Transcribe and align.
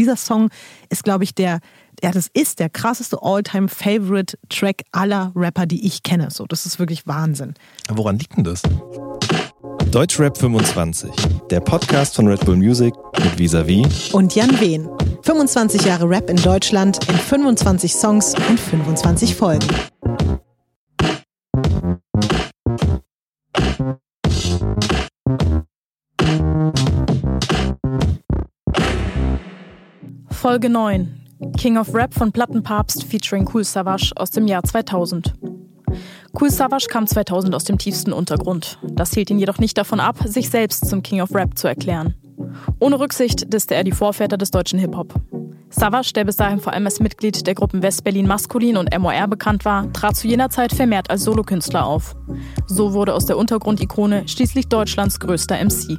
Dieser 0.00 0.16
Song 0.16 0.48
ist, 0.88 1.04
glaube 1.04 1.24
ich, 1.24 1.34
der, 1.34 1.60
ja, 2.02 2.10
das 2.10 2.28
ist 2.32 2.58
der 2.58 2.70
krasseste 2.70 3.18
All-Time-Favorite-Track 3.20 4.84
aller 4.92 5.30
Rapper, 5.36 5.66
die 5.66 5.86
ich 5.86 6.02
kenne. 6.02 6.30
So, 6.30 6.46
das 6.46 6.64
ist 6.64 6.78
wirklich 6.78 7.06
Wahnsinn. 7.06 7.52
Woran 7.90 8.18
liegt 8.18 8.34
denn 8.34 8.44
das? 8.44 8.62
Deutschrap 9.90 10.38
25, 10.38 11.10
der 11.50 11.60
Podcast 11.60 12.16
von 12.16 12.28
Red 12.28 12.46
Bull 12.46 12.56
Music 12.56 12.94
mit 13.22 13.38
Visavi 13.38 13.86
und 14.12 14.34
Jan 14.34 14.58
Wehn. 14.58 14.88
25 15.20 15.82
Jahre 15.82 16.08
Rap 16.08 16.30
in 16.30 16.36
Deutschland 16.36 17.06
in 17.06 17.16
25 17.16 17.92
Songs 17.92 18.34
und 18.48 18.58
25 18.58 19.34
Folgen. 19.34 19.68
Folge 30.40 30.70
9. 30.70 31.26
King 31.58 31.76
of 31.76 31.94
Rap 31.94 32.14
von 32.14 32.32
Plattenpapst 32.32 33.04
featuring 33.04 33.46
Cool 33.52 33.62
Savage 33.62 34.10
aus 34.16 34.30
dem 34.30 34.46
Jahr 34.46 34.62
2000. 34.62 35.34
Cool 36.40 36.50
Savage 36.50 36.86
kam 36.88 37.06
2000 37.06 37.54
aus 37.54 37.64
dem 37.64 37.76
tiefsten 37.76 38.14
Untergrund. 38.14 38.78
Das 38.82 39.12
hielt 39.12 39.28
ihn 39.28 39.38
jedoch 39.38 39.58
nicht 39.58 39.76
davon 39.76 40.00
ab, 40.00 40.16
sich 40.24 40.48
selbst 40.48 40.88
zum 40.88 41.02
King 41.02 41.20
of 41.20 41.34
Rap 41.34 41.58
zu 41.58 41.68
erklären. 41.68 42.14
Ohne 42.78 42.98
Rücksicht 42.98 43.52
disste 43.52 43.74
er 43.74 43.84
die 43.84 43.92
Vorväter 43.92 44.38
des 44.38 44.50
deutschen 44.50 44.78
Hip-Hop. 44.78 45.12
Savage, 45.68 46.12
der 46.14 46.24
bis 46.24 46.36
dahin 46.36 46.58
vor 46.58 46.72
allem 46.72 46.86
als 46.86 47.00
Mitglied 47.00 47.46
der 47.46 47.54
Gruppen 47.54 47.82
West-Berlin 47.82 48.26
Maskulin 48.26 48.78
und 48.78 48.98
MOR 48.98 49.28
bekannt 49.28 49.66
war, 49.66 49.92
trat 49.92 50.16
zu 50.16 50.26
jener 50.26 50.48
Zeit 50.48 50.72
vermehrt 50.72 51.10
als 51.10 51.24
Solokünstler 51.24 51.84
auf. 51.84 52.16
So 52.66 52.94
wurde 52.94 53.12
aus 53.12 53.26
der 53.26 53.36
Untergrundikone 53.36 54.26
schließlich 54.26 54.68
Deutschlands 54.68 55.20
größter 55.20 55.62
MC. 55.62 55.98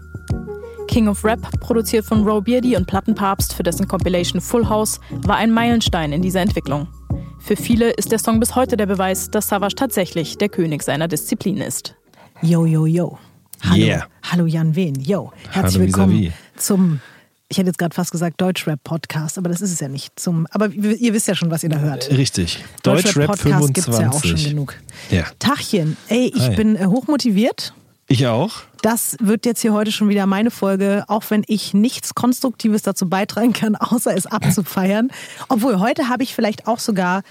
King 0.92 1.08
of 1.08 1.24
Rap, 1.24 1.40
produziert 1.62 2.06
von 2.06 2.28
Roe 2.28 2.42
Beardy 2.42 2.76
und 2.76 2.86
Plattenpapst 2.86 3.54
für 3.54 3.64
dessen 3.64 3.88
Compilation 3.88 4.42
Full 4.42 4.68
House, 4.68 5.00
war 5.10 5.38
ein 5.38 5.50
Meilenstein 5.50 6.12
in 6.12 6.22
dieser 6.22 6.42
Entwicklung. 6.42 6.90
Für 7.40 7.56
viele 7.56 7.92
ist 7.92 8.12
der 8.12 8.20
Song 8.20 8.42
bis 8.42 8.56
heute 8.56 8.76
der 8.76 8.88
Beweis, 8.88 9.32
dass 9.32 9.48
Savage 9.48 9.76
tatsächlich 9.76 10.38
der 10.38 10.50
König 10.50 10.84
seiner 10.84 11.08
Disziplin 11.08 11.58
ist. 11.60 11.96
Yo, 12.42 12.66
yo, 12.66 12.86
yo. 12.86 13.18
Hallo, 13.64 13.76
Yeah. 13.86 14.06
hallo 14.24 14.46
Jan 14.48 14.76
Wehn. 14.76 14.96
Yo, 15.00 15.32
herzlich 15.50 15.76
Hallo, 15.76 15.86
willkommen 15.86 16.34
zum, 16.58 17.00
ich 17.48 17.58
hätte 17.58 17.68
jetzt 17.68 17.78
gerade 17.78 17.96
fast 17.96 18.12
gesagt 18.12 18.42
Deutschrap-Podcast, 18.42 19.38
aber 19.38 19.48
das 19.48 19.62
ist 19.62 19.72
es 19.72 19.80
ja 19.80 19.88
nicht. 19.88 20.20
Zum, 20.20 20.46
aber 20.52 20.68
ihr 20.74 21.14
wisst 21.14 21.30
ja 21.30 21.36
schon, 21.36 21.50
was 21.52 21.64
ihr 21.64 21.70
da 21.70 21.80
hört. 21.80 22.10
Richtig. 22.12 22.66
Deutschrap 22.84 23.28
Deutschrap-Podcast 23.28 23.74
gibt 23.74 23.88
es 23.88 23.98
ja 23.98 24.10
auch 24.10 24.22
schon 24.24 24.38
25. 24.38 24.50
genug. 24.50 24.76
Ja. 25.10 25.24
Tachchen, 25.40 25.96
ey, 26.10 26.34
ich 26.36 26.50
Hi. 26.50 26.56
bin 26.58 26.76
äh, 26.76 26.86
hochmotiviert. 26.88 27.74
Ich 28.12 28.28
auch. 28.28 28.52
Das 28.82 29.16
wird 29.22 29.46
jetzt 29.46 29.62
hier 29.62 29.72
heute 29.72 29.94
schon 29.94 30.10
wieder 30.10 30.26
meine 30.26 30.52
Folge, 30.52 31.06
auch 31.08 31.24
wenn 31.30 31.46
ich 31.48 31.74
nichts 31.74 32.14
Konstruktives 32.14 32.82
dazu 32.82 33.08
beitragen 33.08 33.54
kann, 33.54 33.78
außer 33.78 34.14
es 34.14 34.26
abzufeiern. 34.26 35.12
Obwohl, 35.48 35.80
heute 35.80 36.10
habe 36.10 36.22
ich 36.24 36.36
vielleicht 36.36 36.68
auch 36.68 36.80
sogar, 36.80 37.22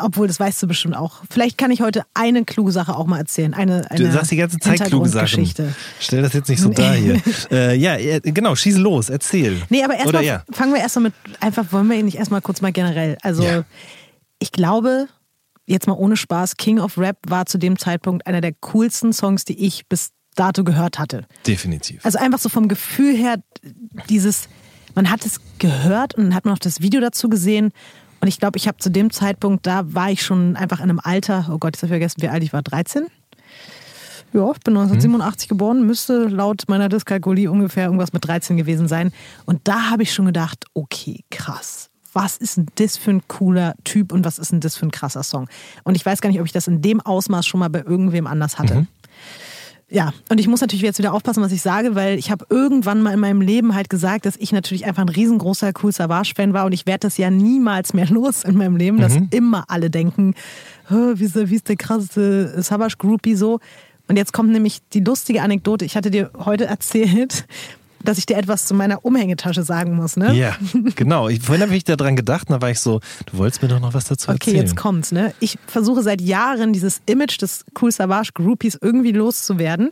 obwohl 0.00 0.28
das 0.28 0.38
weißt 0.38 0.62
du 0.62 0.68
bestimmt 0.68 0.96
auch, 0.96 1.22
vielleicht 1.28 1.58
kann 1.58 1.72
ich 1.72 1.80
heute 1.80 2.04
eine 2.14 2.44
kluge 2.44 2.70
Sache 2.70 2.94
auch 2.94 3.06
mal 3.06 3.18
erzählen. 3.18 3.54
Eine, 3.54 3.90
eine 3.90 4.04
Du 4.04 4.12
sagst 4.12 4.30
die 4.30 4.36
ganze 4.36 4.60
Zeit 4.60 4.84
kluge 4.84 5.08
Sachen. 5.08 5.52
Stell 5.98 6.22
das 6.22 6.32
jetzt 6.32 6.48
nicht 6.48 6.60
so 6.60 6.68
dar 6.68 6.94
hier. 6.94 7.20
äh, 7.50 7.74
ja, 7.76 7.96
äh, 7.96 8.20
genau, 8.20 8.54
schieß 8.54 8.76
los, 8.76 9.08
erzähl. 9.08 9.62
Nee, 9.68 9.82
aber 9.82 9.96
erstmal 9.96 10.24
ja. 10.24 10.44
fangen 10.52 10.74
wir 10.74 10.80
erstmal 10.80 11.06
mit, 11.06 11.14
einfach 11.40 11.72
wollen 11.72 11.90
wir 11.90 12.00
nicht 12.04 12.18
erstmal 12.18 12.40
kurz 12.40 12.60
mal 12.60 12.70
generell. 12.70 13.18
Also 13.22 13.42
Ja. 13.42 13.64
ich 14.38 14.52
glaube, 14.52 15.08
jetzt 15.66 15.86
mal 15.86 15.94
ohne 15.94 16.16
Spaß, 16.16 16.56
King 16.56 16.78
of 16.78 16.98
Rap 16.98 17.18
war 17.26 17.46
zu 17.46 17.58
dem 17.58 17.78
Zeitpunkt 17.78 18.26
einer 18.26 18.40
der 18.40 18.52
coolsten 18.52 19.12
Songs, 19.12 19.44
die 19.44 19.64
ich 19.64 19.86
bis 19.88 20.10
dato 20.34 20.64
gehört 20.64 20.98
hatte. 20.98 21.26
Definitiv. 21.46 22.04
Also 22.04 22.18
einfach 22.18 22.38
so 22.38 22.48
vom 22.48 22.68
Gefühl 22.68 23.16
her, 23.16 23.36
dieses, 24.08 24.48
man 24.94 25.10
hat 25.10 25.24
es 25.24 25.40
gehört 25.58 26.14
und 26.14 26.24
dann 26.24 26.34
hat 26.34 26.44
man 26.44 26.54
auch 26.54 26.58
das 26.58 26.80
Video 26.80 27.00
dazu 27.00 27.28
gesehen. 27.28 27.70
Und 28.20 28.28
ich 28.28 28.38
glaube, 28.38 28.56
ich 28.56 28.66
habe 28.66 28.78
zu 28.78 28.90
dem 28.90 29.10
Zeitpunkt, 29.10 29.66
da 29.66 29.94
war 29.94 30.10
ich 30.10 30.22
schon 30.22 30.56
einfach 30.56 30.78
in 30.78 30.84
einem 30.84 31.00
Alter, 31.02 31.50
oh 31.50 31.58
Gott, 31.58 31.76
jetzt 31.76 31.82
habe 31.82 31.88
ich 31.88 31.92
vergessen, 31.92 32.22
wie 32.22 32.28
alt 32.28 32.42
ich 32.42 32.52
war, 32.52 32.62
13? 32.62 33.06
Ja, 34.32 34.50
ich 34.50 34.60
bin 34.60 34.76
1987 34.76 35.48
geboren, 35.48 35.86
müsste 35.86 36.26
laut 36.26 36.64
meiner 36.66 36.88
Dyskalkulie 36.88 37.48
ungefähr 37.48 37.84
irgendwas 37.84 38.12
mit 38.12 38.26
13 38.26 38.56
gewesen 38.56 38.88
sein. 38.88 39.12
Und 39.44 39.60
da 39.64 39.90
habe 39.90 40.02
ich 40.02 40.12
schon 40.12 40.26
gedacht, 40.26 40.64
okay, 40.74 41.20
krass. 41.30 41.90
Was 42.14 42.38
ist 42.38 42.56
denn 42.56 42.66
das 42.76 42.96
für 42.96 43.10
ein 43.10 43.22
cooler 43.28 43.74
Typ 43.84 44.12
und 44.12 44.24
was 44.24 44.38
ist 44.38 44.52
denn 44.52 44.60
das 44.60 44.76
für 44.76 44.86
ein 44.86 44.90
krasser 44.90 45.22
Song? 45.22 45.48
Und 45.82 45.96
ich 45.96 46.06
weiß 46.06 46.20
gar 46.20 46.30
nicht, 46.30 46.40
ob 46.40 46.46
ich 46.46 46.52
das 46.52 46.66
in 46.68 46.80
dem 46.80 47.00
Ausmaß 47.00 47.46
schon 47.46 47.60
mal 47.60 47.68
bei 47.68 47.82
irgendwem 47.82 48.26
anders 48.26 48.58
hatte. 48.58 48.86
Ja, 49.90 50.12
und 50.30 50.40
ich 50.40 50.48
muss 50.48 50.60
natürlich 50.60 50.82
jetzt 50.82 50.98
wieder 50.98 51.12
aufpassen, 51.12 51.42
was 51.42 51.52
ich 51.52 51.60
sage, 51.60 51.94
weil 51.94 52.18
ich 52.18 52.30
habe 52.30 52.46
irgendwann 52.48 53.02
mal 53.02 53.12
in 53.12 53.20
meinem 53.20 53.40
Leben 53.40 53.74
halt 53.74 53.90
gesagt, 53.90 54.26
dass 54.26 54.36
ich 54.36 54.50
natürlich 54.50 54.86
einfach 54.86 55.02
ein 55.02 55.08
riesengroßer 55.08 55.72
Cool 55.82 55.92
Savage-Fan 55.92 56.52
war 56.52 56.64
und 56.64 56.72
ich 56.72 56.86
werde 56.86 57.00
das 57.00 57.18
ja 57.18 57.30
niemals 57.30 57.92
mehr 57.92 58.06
los 58.10 58.44
in 58.44 58.56
meinem 58.56 58.76
Leben, 58.76 58.98
dass 58.98 59.16
immer 59.30 59.64
alle 59.68 59.90
denken, 59.90 60.34
"Hä, 60.88 61.12
wie 61.14 61.24
ist 61.24 61.36
der, 61.36 61.50
wie 61.50 61.56
ist 61.56 61.68
der 61.68 61.76
krasseste 61.76 62.62
Savage-Groupie 62.62 63.34
so. 63.34 63.60
Und 64.08 64.16
jetzt 64.16 64.32
kommt 64.32 64.50
nämlich 64.50 64.78
die 64.92 65.00
lustige 65.00 65.42
Anekdote. 65.42 65.84
Ich 65.84 65.96
hatte 65.96 66.10
dir 66.10 66.30
heute 66.36 66.64
erzählt, 66.66 67.46
dass 68.04 68.18
ich 68.18 68.26
dir 68.26 68.36
etwas 68.36 68.66
zu 68.66 68.74
meiner 68.74 69.04
Umhängetasche 69.04 69.62
sagen 69.62 69.94
muss, 69.96 70.16
ne? 70.16 70.34
Ja, 70.34 70.56
genau. 70.94 71.28
Ich, 71.28 71.40
vorhin 71.40 71.62
habe 71.62 71.74
ich 71.74 71.84
daran 71.84 72.16
gedacht, 72.16 72.50
da 72.50 72.60
war 72.60 72.70
ich 72.70 72.80
so, 72.80 73.00
du 73.26 73.38
wolltest 73.38 73.62
mir 73.62 73.68
doch 73.68 73.80
noch 73.80 73.94
was 73.94 74.04
dazu 74.04 74.30
Okay, 74.30 74.38
erzählen. 74.50 74.56
jetzt 74.58 74.76
kommt's. 74.76 75.10
Ne? 75.12 75.34
Ich 75.40 75.58
versuche 75.66 76.02
seit 76.02 76.20
Jahren 76.20 76.72
dieses 76.72 77.00
Image 77.06 77.40
des 77.40 77.64
Cool 77.80 77.90
Savage 77.90 78.30
Groupies 78.34 78.78
irgendwie 78.80 79.12
loszuwerden. 79.12 79.90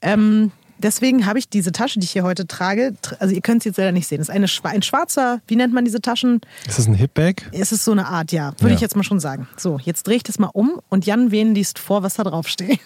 Ähm, 0.00 0.50
deswegen 0.78 1.26
habe 1.26 1.38
ich 1.38 1.48
diese 1.48 1.70
Tasche, 1.72 2.00
die 2.00 2.04
ich 2.04 2.10
hier 2.10 2.24
heute 2.24 2.46
trage, 2.46 2.94
tr- 3.02 3.16
also 3.20 3.34
ihr 3.34 3.40
könnt 3.40 3.60
es 3.60 3.64
jetzt 3.66 3.76
leider 3.78 3.92
nicht 3.92 4.08
sehen. 4.08 4.18
Das 4.18 4.28
ist 4.28 4.34
eine, 4.34 4.46
ein 4.74 4.82
schwarzer, 4.82 5.40
wie 5.46 5.54
nennt 5.56 5.72
man 5.72 5.84
diese 5.84 6.00
Taschen? 6.00 6.40
Ist 6.66 6.78
das 6.78 6.88
ein 6.88 6.94
Hipbag? 6.94 7.48
Es 7.52 7.70
ist 7.70 7.84
so 7.84 7.92
eine 7.92 8.06
Art, 8.08 8.32
ja, 8.32 8.54
würde 8.58 8.70
Ja. 8.70 8.74
ich 8.74 8.80
jetzt 8.80 8.96
mal 8.96 9.04
schon 9.04 9.20
sagen. 9.20 9.46
So, 9.56 9.78
jetzt 9.84 10.06
drehe 10.08 10.16
ich 10.16 10.22
das 10.24 10.38
mal 10.40 10.50
um 10.52 10.80
und 10.88 11.06
Jan 11.06 11.30
Wehn 11.30 11.54
liest 11.54 11.78
vor, 11.78 12.02
was 12.02 12.14
da 12.14 12.24
drauf 12.24 12.48
steht. 12.48 12.80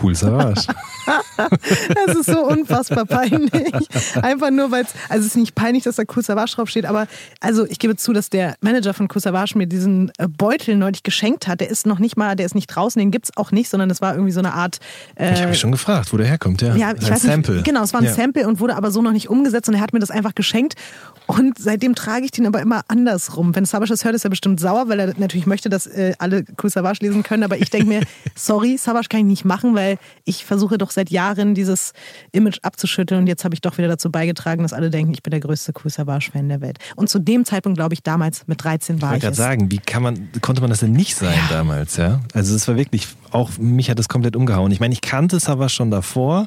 Cool 0.00 0.14
Savage. 0.14 0.62
Das 1.36 2.16
ist 2.16 2.26
so 2.26 2.46
unfassbar 2.46 3.04
peinlich. 3.04 3.72
Einfach 4.22 4.50
nur, 4.50 4.70
weil 4.70 4.84
es, 4.84 4.90
also 5.08 5.20
es 5.20 5.26
ist 5.26 5.36
nicht 5.36 5.54
peinlich, 5.54 5.84
dass 5.84 5.96
da 5.96 6.02
Cool 6.04 6.22
Savage 6.22 6.52
draufsteht, 6.56 6.84
aber 6.86 7.06
also 7.40 7.66
ich 7.66 7.78
gebe 7.78 7.96
zu, 7.96 8.12
dass 8.12 8.30
der 8.30 8.56
Manager 8.60 8.94
von 8.94 9.08
Cool 9.14 9.20
Savage 9.20 9.56
mir 9.56 9.66
diesen 9.66 10.10
äh, 10.18 10.26
Beutel 10.28 10.76
neulich 10.76 11.02
geschenkt 11.02 11.46
hat. 11.46 11.60
Der 11.60 11.70
ist 11.70 11.86
noch 11.86 11.98
nicht 11.98 12.16
mal, 12.16 12.36
der 12.36 12.46
ist 12.46 12.54
nicht 12.54 12.66
draußen, 12.68 12.98
den 12.98 13.10
gibt's 13.10 13.36
auch 13.36 13.52
nicht, 13.52 13.68
sondern 13.68 13.88
das 13.88 14.00
war 14.00 14.14
irgendwie 14.14 14.32
so 14.32 14.40
eine 14.40 14.54
Art. 14.54 14.78
Äh, 15.14 15.34
ich 15.34 15.40
habe 15.40 15.50
mich 15.50 15.60
schon 15.60 15.72
gefragt, 15.72 16.12
wo 16.12 16.16
der 16.16 16.26
herkommt. 16.26 16.62
Ja, 16.62 16.74
ja, 16.74 16.92
ich 16.92 17.04
Ein 17.04 17.10
weiß 17.10 17.22
Sample. 17.22 17.54
nicht. 17.56 17.64
Genau, 17.64 17.82
es 17.82 17.92
war 17.92 18.00
ein 18.00 18.06
ja. 18.06 18.14
Sample 18.14 18.48
und 18.48 18.58
wurde 18.58 18.76
aber 18.76 18.90
so 18.90 19.02
noch 19.02 19.12
nicht 19.12 19.28
umgesetzt 19.28 19.68
und 19.68 19.74
er 19.74 19.80
hat 19.80 19.92
mir 19.92 20.00
das 20.00 20.10
einfach 20.10 20.34
geschenkt. 20.34 20.74
Und 21.26 21.58
seitdem 21.58 21.94
trage 21.94 22.24
ich 22.24 22.30
den 22.30 22.46
aber 22.46 22.60
immer 22.60 22.82
andersrum. 22.88 23.54
Wenn 23.54 23.64
Savage 23.64 23.90
das 23.90 24.04
hört, 24.04 24.14
ist 24.14 24.24
er 24.24 24.30
bestimmt 24.30 24.60
sauer, 24.60 24.88
weil 24.88 25.00
er 25.00 25.14
natürlich 25.18 25.46
möchte, 25.46 25.68
dass 25.68 25.86
äh, 25.86 26.14
alle 26.18 26.44
Cool 26.62 26.70
Savage 26.70 26.98
lesen 27.02 27.22
können. 27.22 27.42
Aber 27.42 27.58
ich 27.58 27.70
denke 27.70 27.88
mir, 27.88 28.00
sorry, 28.34 28.76
Savage 28.78 29.08
kann 29.08 29.20
ich 29.20 29.26
nicht 29.26 29.44
machen, 29.44 29.74
weil 29.76 29.98
ich 30.24 30.44
versuche 30.44 30.76
doch 30.78 30.90
seit 30.90 31.10
Jahren 31.10 31.54
dieses 31.54 31.92
Image 32.32 32.58
abzuschütteln 32.62 33.20
und 33.20 33.26
jetzt 33.28 33.44
habe 33.44 33.54
ich 33.54 33.60
doch 33.60 33.78
wieder 33.78 33.86
dazu 33.88 34.10
beigetragen, 34.10 34.62
dass 34.62 34.72
alle 34.72 34.90
denken, 34.90 35.12
ich 35.12 35.22
bin 35.22 35.30
der 35.30 35.40
größte 35.40 35.72
Savage-Fan 35.84 36.48
der 36.48 36.60
Welt. 36.60 36.78
Und 36.96 37.08
zu 37.08 37.20
dem 37.20 37.44
Zeitpunkt, 37.44 37.78
glaube 37.78 37.94
ich, 37.94 38.02
damals 38.02 38.46
mit 38.48 38.64
13 38.64 38.96
Ich 38.96 39.02
war 39.02 39.10
wollte 39.10 39.18
ich 39.18 39.22
gerade 39.22 39.32
es. 39.32 39.38
sagen, 39.38 39.70
wie 39.70 39.78
kann 39.78 40.02
man, 40.02 40.28
konnte 40.40 40.60
man 40.62 40.70
das 40.70 40.80
denn 40.80 40.92
nicht 40.92 41.14
sein 41.14 41.38
damals, 41.50 41.96
ja? 41.96 42.20
Also 42.34 42.56
es 42.56 42.66
war 42.66 42.76
wirklich, 42.76 43.06
auch 43.30 43.50
mich 43.58 43.88
hat 43.90 43.98
das 43.98 44.08
komplett 44.08 44.34
umgehauen. 44.34 44.72
Ich 44.72 44.80
meine, 44.80 44.94
ich 44.94 45.00
kannte 45.02 45.36
es 45.36 45.48
aber 45.48 45.68
schon 45.68 45.90
davor, 45.92 46.46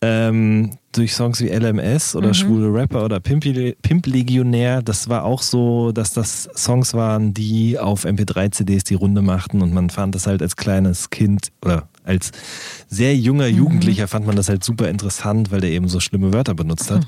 ähm, 0.00 0.70
durch 0.92 1.14
Songs 1.14 1.40
wie 1.40 1.48
LMS 1.48 2.14
Mhm. 2.14 2.18
oder 2.18 2.34
Schwule 2.34 2.72
Rapper 2.72 3.04
oder 3.04 3.20
Pimp, 3.20 3.44
Pimp 3.82 4.06
Legionär. 4.06 4.82
Das 4.82 5.08
war 5.08 5.24
auch 5.24 5.42
so, 5.42 5.92
dass 5.92 6.12
das 6.12 6.48
Songs 6.56 6.94
waren, 6.94 7.34
die 7.34 7.78
auf 7.78 8.04
MP3-CDs 8.04 8.84
die 8.84 8.94
Runde 8.94 9.22
machten 9.22 9.60
und 9.60 9.72
man 9.74 9.90
fand 9.90 10.14
das 10.14 10.26
halt 10.26 10.40
als 10.42 10.56
kleines 10.56 11.10
Kind 11.10 11.48
oder 11.64 11.88
als 12.08 12.32
sehr 12.88 13.14
junger 13.16 13.48
Mhm. 13.48 13.56
Jugendlicher 13.56 14.08
fand 14.08 14.26
man 14.26 14.36
das 14.36 14.48
halt 14.48 14.64
super 14.64 14.88
interessant, 14.88 15.50
weil 15.50 15.60
der 15.60 15.70
eben 15.70 15.88
so 15.88 16.00
schlimme 16.00 16.32
Wörter 16.32 16.54
benutzt 16.54 16.90
hat. 16.90 17.06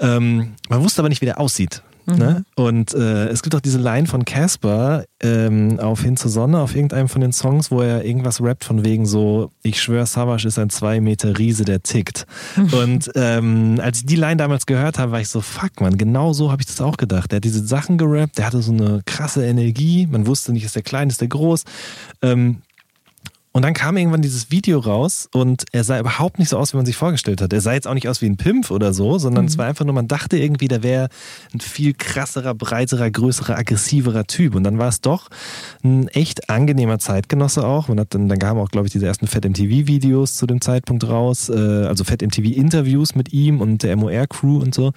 Ähm, 0.00 0.54
man 0.68 0.82
wusste 0.82 1.00
aber 1.02 1.08
nicht, 1.08 1.20
wie 1.20 1.26
der 1.26 1.40
aussieht. 1.40 1.82
Ne? 2.16 2.44
Und 2.54 2.94
äh, 2.94 3.26
es 3.28 3.42
gibt 3.42 3.54
auch 3.54 3.60
diese 3.60 3.78
Line 3.78 4.06
von 4.06 4.24
Casper 4.24 5.04
ähm, 5.20 5.78
auf 5.78 6.02
Hin 6.02 6.16
zur 6.16 6.30
Sonne, 6.30 6.60
auf 6.60 6.74
irgendeinem 6.74 7.08
von 7.08 7.20
den 7.20 7.32
Songs, 7.32 7.70
wo 7.70 7.82
er 7.82 8.04
irgendwas 8.04 8.40
rappt 8.40 8.64
von 8.64 8.84
wegen 8.84 9.04
so, 9.04 9.50
ich 9.62 9.82
schwör, 9.82 10.06
Savage 10.06 10.48
ist 10.48 10.58
ein 10.58 10.70
zwei 10.70 11.00
Meter 11.00 11.38
Riese, 11.38 11.66
der 11.66 11.82
tickt. 11.82 12.26
Und 12.72 13.10
ähm, 13.14 13.78
als 13.82 13.98
ich 13.98 14.06
die 14.06 14.16
Line 14.16 14.36
damals 14.36 14.64
gehört 14.64 14.98
habe, 14.98 15.12
war 15.12 15.20
ich 15.20 15.28
so, 15.28 15.42
fuck 15.42 15.80
man, 15.80 15.98
genau 15.98 16.32
so 16.32 16.50
habe 16.50 16.62
ich 16.62 16.66
das 16.66 16.80
auch 16.80 16.96
gedacht. 16.96 17.30
Der 17.30 17.36
hat 17.36 17.44
diese 17.44 17.66
Sachen 17.66 17.98
gerappt, 17.98 18.38
der 18.38 18.46
hatte 18.46 18.62
so 18.62 18.72
eine 18.72 19.02
krasse 19.04 19.44
Energie, 19.44 20.06
man 20.10 20.26
wusste 20.26 20.52
nicht, 20.52 20.64
ist 20.64 20.76
der 20.76 20.82
klein, 20.82 21.10
ist 21.10 21.20
der 21.20 21.28
groß. 21.28 21.64
Ähm, 22.22 22.62
Und 23.58 23.62
dann 23.62 23.74
kam 23.74 23.96
irgendwann 23.96 24.22
dieses 24.22 24.52
Video 24.52 24.78
raus 24.78 25.28
und 25.32 25.64
er 25.72 25.82
sah 25.82 25.98
überhaupt 25.98 26.38
nicht 26.38 26.48
so 26.48 26.56
aus, 26.56 26.72
wie 26.72 26.76
man 26.76 26.86
sich 26.86 26.94
vorgestellt 26.94 27.40
hat. 27.40 27.52
Er 27.52 27.60
sah 27.60 27.72
jetzt 27.72 27.88
auch 27.88 27.94
nicht 27.94 28.08
aus 28.08 28.22
wie 28.22 28.26
ein 28.26 28.36
Pimp 28.36 28.70
oder 28.70 28.94
so, 28.94 29.18
sondern 29.18 29.46
mhm. 29.46 29.48
es 29.48 29.58
war 29.58 29.66
einfach 29.66 29.84
nur, 29.84 29.94
man 29.94 30.06
dachte 30.06 30.38
irgendwie, 30.38 30.68
der 30.68 30.84
wäre 30.84 31.08
ein 31.52 31.58
viel 31.58 31.92
krasserer, 31.92 32.54
breiterer, 32.54 33.10
größerer, 33.10 33.58
aggressiverer 33.58 34.28
Typ. 34.28 34.54
Und 34.54 34.62
dann 34.62 34.78
war 34.78 34.86
es 34.86 35.00
doch 35.00 35.28
ein 35.82 36.06
echt 36.06 36.48
angenehmer 36.48 37.00
Zeitgenosse 37.00 37.66
auch. 37.66 37.88
Man 37.88 37.98
hat 37.98 38.14
dann, 38.14 38.28
dann 38.28 38.38
kamen 38.38 38.60
auch, 38.60 38.68
glaube 38.68 38.86
ich, 38.86 38.92
diese 38.92 39.06
ersten 39.06 39.26
Fett 39.26 39.44
MTV-Videos 39.44 40.36
zu 40.36 40.46
dem 40.46 40.60
Zeitpunkt 40.60 41.08
raus, 41.08 41.48
äh, 41.48 41.54
also 41.54 42.04
Fett 42.04 42.22
MTV-Interviews 42.22 43.16
mit 43.16 43.32
ihm 43.32 43.60
und 43.60 43.82
der 43.82 43.96
MOR-Crew 43.96 44.58
und 44.58 44.72
so. 44.72 44.92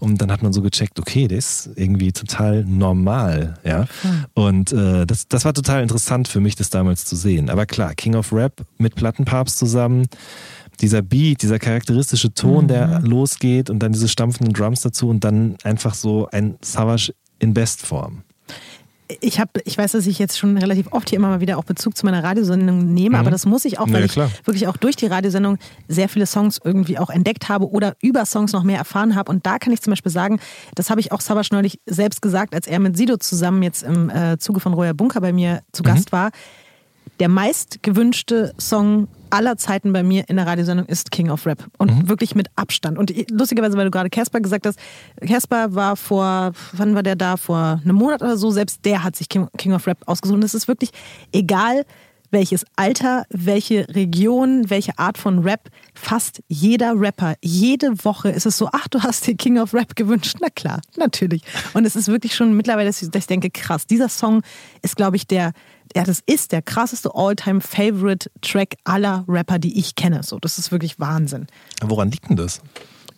Und 0.00 0.20
dann 0.20 0.32
hat 0.32 0.42
man 0.42 0.52
so 0.52 0.62
gecheckt, 0.62 0.98
okay, 0.98 1.28
der 1.28 1.38
ist 1.38 1.70
irgendwie 1.76 2.10
total 2.10 2.64
normal, 2.64 3.54
ja. 3.62 3.86
Mhm. 4.02 4.24
Und 4.34 4.72
äh, 4.72 5.06
das, 5.06 5.28
das 5.28 5.44
war 5.44 5.54
total 5.54 5.84
interessant 5.84 6.26
für 6.26 6.40
mich, 6.40 6.56
das 6.56 6.70
damals 6.70 7.04
zu 7.04 7.14
sehen. 7.14 7.48
Aber 7.48 7.66
klar, 7.66 7.94
King 8.00 8.16
of 8.16 8.32
Rap 8.32 8.64
mit 8.78 8.94
Plattenpapst 8.94 9.58
zusammen 9.58 10.06
dieser 10.80 11.02
Beat, 11.02 11.42
dieser 11.42 11.58
charakteristische 11.58 12.32
Ton, 12.32 12.64
mhm. 12.64 12.68
der 12.68 13.00
losgeht 13.00 13.68
und 13.68 13.80
dann 13.80 13.92
diese 13.92 14.08
stampfenden 14.08 14.54
Drums 14.54 14.80
dazu 14.80 15.10
und 15.10 15.22
dann 15.22 15.56
einfach 15.62 15.94
so 15.94 16.26
ein 16.32 16.56
Savage 16.62 17.12
in 17.38 17.52
Bestform 17.52 18.22
ich 19.20 19.40
habe, 19.40 19.50
ich 19.64 19.76
weiß, 19.76 19.92
dass 19.92 20.06
ich 20.06 20.18
jetzt 20.18 20.38
schon 20.38 20.56
relativ 20.56 20.92
oft 20.92 21.08
hier 21.08 21.18
immer 21.18 21.28
mal 21.28 21.40
wieder 21.40 21.58
auch 21.58 21.64
Bezug 21.64 21.96
zu 21.96 22.06
meiner 22.06 22.22
Radiosendung 22.22 22.92
nehme, 22.92 23.16
mhm. 23.16 23.20
aber 23.20 23.30
das 23.30 23.46
muss 23.46 23.64
ich 23.64 23.78
auch, 23.78 23.88
weil 23.88 24.00
nee, 24.00 24.06
ich 24.06 24.16
wirklich 24.16 24.68
auch 24.68 24.76
durch 24.76 24.96
die 24.96 25.06
Radiosendung 25.06 25.58
sehr 25.88 26.08
viele 26.08 26.26
Songs 26.26 26.60
irgendwie 26.62 26.98
auch 26.98 27.10
entdeckt 27.10 27.48
habe 27.48 27.68
oder 27.70 27.96
über 28.00 28.24
Songs 28.26 28.52
noch 28.52 28.62
mehr 28.62 28.78
erfahren 28.78 29.14
habe. 29.14 29.30
Und 29.30 29.46
da 29.46 29.58
kann 29.58 29.72
ich 29.72 29.80
zum 29.80 29.90
Beispiel 29.92 30.12
sagen, 30.12 30.40
das 30.74 30.90
habe 30.90 31.00
ich 31.00 31.12
auch 31.12 31.20
Sabasch 31.20 31.50
neulich 31.50 31.80
selbst 31.86 32.22
gesagt, 32.22 32.54
als 32.54 32.66
er 32.66 32.78
mit 32.78 32.96
Sido 32.96 33.16
zusammen 33.16 33.62
jetzt 33.62 33.82
im 33.82 34.10
äh, 34.10 34.38
Zuge 34.38 34.60
von 34.60 34.74
Roya 34.74 34.92
Bunker 34.92 35.20
bei 35.20 35.32
mir 35.32 35.62
zu 35.72 35.82
Gast 35.82 36.12
mhm. 36.12 36.16
war. 36.16 36.30
Der 37.20 37.28
meist 37.28 37.82
gewünschte 37.82 38.54
Song 38.58 39.06
aller 39.28 39.58
Zeiten 39.58 39.92
bei 39.92 40.02
mir 40.02 40.28
in 40.28 40.36
der 40.36 40.46
Radiosendung 40.46 40.86
ist 40.86 41.10
King 41.10 41.30
of 41.30 41.46
Rap. 41.46 41.64
Und 41.76 41.94
mhm. 41.94 42.08
wirklich 42.08 42.34
mit 42.34 42.48
Abstand. 42.56 42.98
Und 42.98 43.12
lustigerweise, 43.30 43.76
weil 43.76 43.84
du 43.84 43.90
gerade 43.90 44.08
Casper 44.08 44.40
gesagt 44.40 44.66
hast, 44.66 44.78
Casper 45.20 45.74
war 45.74 45.96
vor, 45.96 46.52
wann 46.72 46.94
war 46.94 47.02
der 47.02 47.16
da? 47.16 47.36
Vor 47.36 47.80
einem 47.84 47.96
Monat 47.96 48.22
oder 48.22 48.38
so, 48.38 48.50
selbst 48.50 48.84
der 48.86 49.04
hat 49.04 49.16
sich 49.16 49.28
King, 49.28 49.48
King 49.58 49.74
of 49.74 49.86
Rap 49.86 49.98
ausgesucht. 50.06 50.36
Und 50.36 50.44
es 50.44 50.54
ist 50.54 50.66
wirklich 50.66 50.90
egal, 51.30 51.84
welches 52.30 52.64
Alter, 52.76 53.24
welche 53.28 53.86
Region, 53.88 54.70
welche 54.70 54.98
Art 54.98 55.18
von 55.18 55.40
Rap, 55.40 55.68
fast 55.94 56.42
jeder 56.48 56.98
Rapper, 56.98 57.34
jede 57.42 58.04
Woche 58.04 58.30
ist 58.30 58.46
es 58.46 58.56
so, 58.56 58.68
ach, 58.72 58.88
du 58.88 59.02
hast 59.02 59.26
dir 59.26 59.36
King 59.36 59.58
of 59.58 59.74
Rap 59.74 59.96
gewünscht. 59.96 60.36
Na 60.40 60.48
klar, 60.48 60.80
natürlich. 60.96 61.42
Und 61.74 61.84
es 61.84 61.96
ist 61.96 62.08
wirklich 62.08 62.34
schon 62.34 62.56
mittlerweile, 62.56 62.88
dass 62.88 63.02
ich 63.02 63.26
denke, 63.26 63.50
krass, 63.50 63.86
dieser 63.86 64.08
Song 64.08 64.42
ist, 64.82 64.96
glaube 64.96 65.16
ich, 65.16 65.26
der, 65.26 65.52
ja, 65.94 66.04
das 66.04 66.22
ist 66.26 66.52
der 66.52 66.62
krasseste 66.62 67.10
All-Time-Favorite-Track 67.14 68.76
aller 68.84 69.24
Rapper, 69.28 69.58
die 69.58 69.78
ich 69.78 69.94
kenne. 69.94 70.22
So, 70.22 70.38
das 70.38 70.58
ist 70.58 70.72
wirklich 70.72 71.00
Wahnsinn. 71.00 71.46
Woran 71.82 72.10
liegt 72.10 72.28
denn 72.28 72.36
das? 72.36 72.60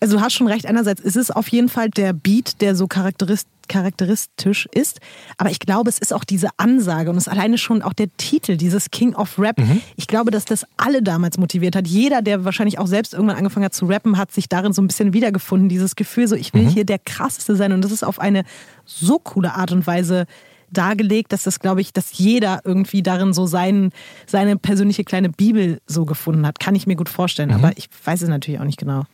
Also 0.02 0.16
du 0.16 0.22
hast 0.22 0.32
schon 0.32 0.48
recht, 0.48 0.66
einerseits 0.66 1.00
ist 1.00 1.16
es 1.16 1.30
auf 1.30 1.46
jeden 1.46 1.68
Fall 1.68 1.88
der 1.88 2.12
Beat, 2.12 2.60
der 2.60 2.74
so 2.74 2.88
charakteristisch 2.88 4.68
ist, 4.74 4.98
aber 5.38 5.52
ich 5.52 5.60
glaube, 5.60 5.90
es 5.90 5.98
ist 5.98 6.12
auch 6.12 6.24
diese 6.24 6.48
Ansage 6.56 7.08
und 7.08 7.16
es 7.16 7.28
ist 7.28 7.32
alleine 7.32 7.56
schon 7.56 7.82
auch 7.82 7.92
der 7.92 8.08
Titel, 8.16 8.56
dieses 8.56 8.90
King 8.90 9.14
of 9.14 9.38
Rap. 9.38 9.58
Mhm. 9.58 9.80
Ich 9.94 10.08
glaube, 10.08 10.32
dass 10.32 10.44
das 10.44 10.66
alle 10.76 11.04
damals 11.04 11.38
motiviert 11.38 11.76
hat. 11.76 11.86
Jeder, 11.86 12.20
der 12.20 12.44
wahrscheinlich 12.44 12.80
auch 12.80 12.88
selbst 12.88 13.14
irgendwann 13.14 13.36
angefangen 13.36 13.64
hat 13.64 13.74
zu 13.74 13.86
rappen, 13.86 14.18
hat 14.18 14.32
sich 14.32 14.48
darin 14.48 14.72
so 14.72 14.82
ein 14.82 14.88
bisschen 14.88 15.12
wiedergefunden. 15.12 15.68
Dieses 15.68 15.94
Gefühl, 15.94 16.26
so 16.26 16.34
ich 16.34 16.52
will 16.52 16.64
mhm. 16.64 16.70
hier 16.70 16.84
der 16.84 16.98
krasseste 16.98 17.54
sein 17.54 17.70
und 17.70 17.84
das 17.84 17.92
ist 17.92 18.02
auf 18.02 18.18
eine 18.18 18.42
so 18.84 19.20
coole 19.20 19.54
Art 19.54 19.70
und 19.70 19.86
Weise 19.86 20.26
dargelegt, 20.72 21.32
dass 21.32 21.44
das, 21.44 21.60
glaube 21.60 21.80
ich, 21.80 21.92
dass 21.92 22.18
jeder 22.18 22.60
irgendwie 22.64 23.02
darin 23.02 23.32
so 23.32 23.46
sein, 23.46 23.90
seine 24.26 24.56
persönliche 24.56 25.04
kleine 25.04 25.28
Bibel 25.28 25.80
so 25.86 26.04
gefunden 26.04 26.46
hat. 26.46 26.60
Kann 26.60 26.74
ich 26.74 26.86
mir 26.86 26.96
gut 26.96 27.08
vorstellen, 27.08 27.50
mhm. 27.50 27.56
aber 27.56 27.76
ich 27.76 27.88
weiß 28.04 28.22
es 28.22 28.28
natürlich 28.28 28.60
auch 28.60 28.64
nicht 28.64 28.78
genau. 28.78 29.04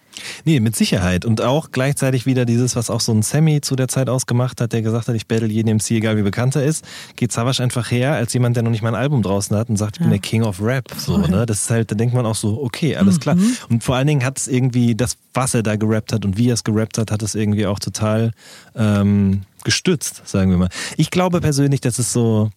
Nee, 0.44 0.60
mit 0.60 0.76
Sicherheit. 0.76 1.24
Und 1.24 1.40
auch 1.40 1.70
gleichzeitig 1.70 2.26
wieder 2.26 2.44
dieses, 2.44 2.76
was 2.76 2.90
auch 2.90 3.00
so 3.00 3.12
ein 3.12 3.22
Sammy 3.22 3.60
zu 3.60 3.76
der 3.76 3.88
Zeit 3.88 4.08
ausgemacht 4.08 4.60
hat, 4.60 4.72
der 4.72 4.82
gesagt 4.82 5.08
hat, 5.08 5.14
ich 5.14 5.26
battle 5.26 5.48
jeden 5.48 5.76
MC, 5.76 5.92
egal 5.92 6.16
wie 6.16 6.22
bekannt 6.22 6.56
er 6.56 6.64
ist, 6.64 6.84
geht 7.16 7.32
Savage 7.32 7.62
einfach 7.62 7.90
her, 7.90 8.14
als 8.14 8.32
jemand, 8.32 8.56
der 8.56 8.62
noch 8.62 8.70
nicht 8.70 8.82
mal 8.82 8.90
ein 8.90 9.00
Album 9.00 9.22
draußen 9.22 9.56
hat 9.56 9.68
und 9.68 9.76
sagt, 9.76 9.96
ich 9.96 10.00
ja. 10.00 10.04
bin 10.04 10.10
der 10.10 10.20
King 10.20 10.42
of 10.42 10.60
Rap. 10.62 10.84
So, 10.96 11.18
ne? 11.18 11.46
Das 11.46 11.62
ist 11.62 11.70
halt, 11.70 11.90
da 11.90 11.94
denkt 11.94 12.14
man 12.14 12.26
auch 12.26 12.34
so, 12.34 12.62
okay, 12.62 12.96
alles 12.96 13.16
mhm. 13.16 13.20
klar. 13.20 13.36
Und 13.68 13.84
vor 13.84 13.96
allen 13.96 14.06
Dingen 14.06 14.24
hat 14.24 14.38
es 14.38 14.48
irgendwie, 14.48 14.94
das, 14.94 15.16
was 15.34 15.54
er 15.54 15.62
da 15.62 15.76
gerappt 15.76 16.12
hat 16.12 16.24
und 16.24 16.36
wie 16.36 16.48
er 16.48 16.54
es 16.54 16.64
gerappt 16.64 16.98
hat, 16.98 17.10
hat 17.10 17.22
es 17.22 17.34
irgendwie 17.34 17.66
auch 17.66 17.78
total 17.78 18.32
ähm, 18.74 19.42
gestützt, 19.64 20.22
sagen 20.26 20.50
wir 20.50 20.58
mal. 20.58 20.68
Ich 20.96 21.10
glaube 21.10 21.40
persönlich, 21.40 21.80
dass 21.80 21.98
es 21.98 22.12
so, 22.12 22.50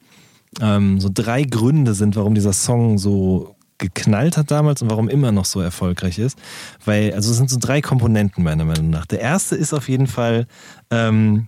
ähm, 0.60 1.00
so 1.00 1.10
drei 1.14 1.44
Gründe 1.44 1.94
sind, 1.94 2.16
warum 2.16 2.36
dieser 2.36 2.54
Song 2.54 2.98
so 2.98 3.56
geknallt 3.82 4.38
hat 4.38 4.50
damals 4.50 4.82
und 4.82 4.90
warum 4.90 5.10
immer 5.10 5.34
noch 5.34 5.44
so 5.44 5.60
erfolgreich 5.60 6.18
ist. 6.18 6.40
Weil, 6.86 7.14
also 7.14 7.32
es 7.32 7.38
sind 7.38 7.50
so 7.50 7.58
drei 7.60 7.82
Komponenten 7.82 8.44
meiner 8.44 8.64
Meinung 8.64 8.90
nach. 8.90 9.06
Der 9.06 9.20
erste 9.20 9.58
ist 9.58 9.74
auf 9.74 9.90
jeden 9.90 10.08
Fall 10.08 10.48
ähm, 10.90 11.48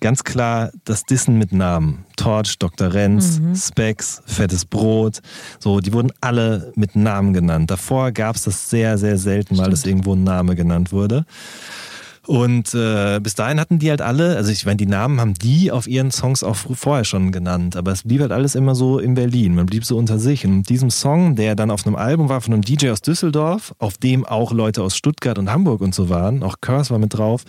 ganz 0.00 0.24
klar 0.24 0.70
das 0.84 1.04
Dissen 1.04 1.36
mit 1.38 1.52
Namen. 1.52 2.04
Torch, 2.16 2.58
Dr. 2.58 2.94
Renz, 2.94 3.40
mhm. 3.40 3.54
Specs, 3.54 4.22
Fettes 4.26 4.64
Brot. 4.64 5.20
So, 5.58 5.80
die 5.80 5.92
wurden 5.92 6.12
alle 6.20 6.72
mit 6.76 6.96
Namen 6.96 7.32
genannt. 7.32 7.70
Davor 7.70 8.12
gab 8.12 8.36
es 8.36 8.44
das 8.44 8.70
sehr, 8.70 8.96
sehr 8.98 9.18
selten 9.18 9.56
mal, 9.56 9.70
dass 9.70 9.84
irgendwo 9.84 10.14
ein 10.14 10.24
Name 10.24 10.54
genannt 10.54 10.92
wurde. 10.92 11.26
Und 12.28 12.74
äh, 12.74 13.20
bis 13.20 13.36
dahin 13.36 13.58
hatten 13.58 13.78
die 13.78 13.88
halt 13.88 14.02
alle, 14.02 14.36
also 14.36 14.52
ich 14.52 14.66
meine, 14.66 14.76
die 14.76 14.84
Namen 14.84 15.18
haben 15.18 15.32
die 15.32 15.72
auf 15.72 15.86
ihren 15.86 16.10
Songs 16.10 16.42
auch 16.42 16.56
vorher 16.56 17.04
schon 17.04 17.32
genannt, 17.32 17.74
aber 17.74 17.90
es 17.90 18.02
blieb 18.02 18.20
halt 18.20 18.32
alles 18.32 18.54
immer 18.54 18.74
so 18.74 18.98
in 18.98 19.14
Berlin. 19.14 19.54
Man 19.54 19.64
blieb 19.64 19.82
so 19.86 19.96
unter 19.96 20.18
sich. 20.18 20.44
Und 20.44 20.58
mit 20.58 20.68
diesem 20.68 20.90
Song, 20.90 21.36
der 21.36 21.56
dann 21.56 21.70
auf 21.70 21.86
einem 21.86 21.96
Album 21.96 22.28
war 22.28 22.42
von 22.42 22.52
einem 22.52 22.60
DJ 22.60 22.90
aus 22.90 23.00
Düsseldorf, 23.00 23.74
auf 23.78 23.96
dem 23.96 24.26
auch 24.26 24.52
Leute 24.52 24.82
aus 24.82 24.94
Stuttgart 24.94 25.38
und 25.38 25.50
Hamburg 25.50 25.80
und 25.80 25.94
so 25.94 26.10
waren, 26.10 26.42
auch 26.42 26.56
Curse 26.60 26.90
war 26.90 26.98
mit 26.98 27.14
drauf, 27.14 27.44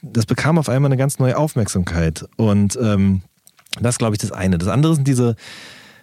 das 0.00 0.24
bekam 0.24 0.56
auf 0.56 0.70
einmal 0.70 0.88
eine 0.88 0.96
ganz 0.96 1.18
neue 1.18 1.36
Aufmerksamkeit. 1.36 2.24
Und 2.36 2.78
ähm, 2.80 3.20
das 3.82 3.98
glaube 3.98 4.14
ich, 4.14 4.18
das 4.18 4.32
eine. 4.32 4.56
Das 4.56 4.68
andere 4.68 4.94
sind 4.94 5.06
diese 5.06 5.36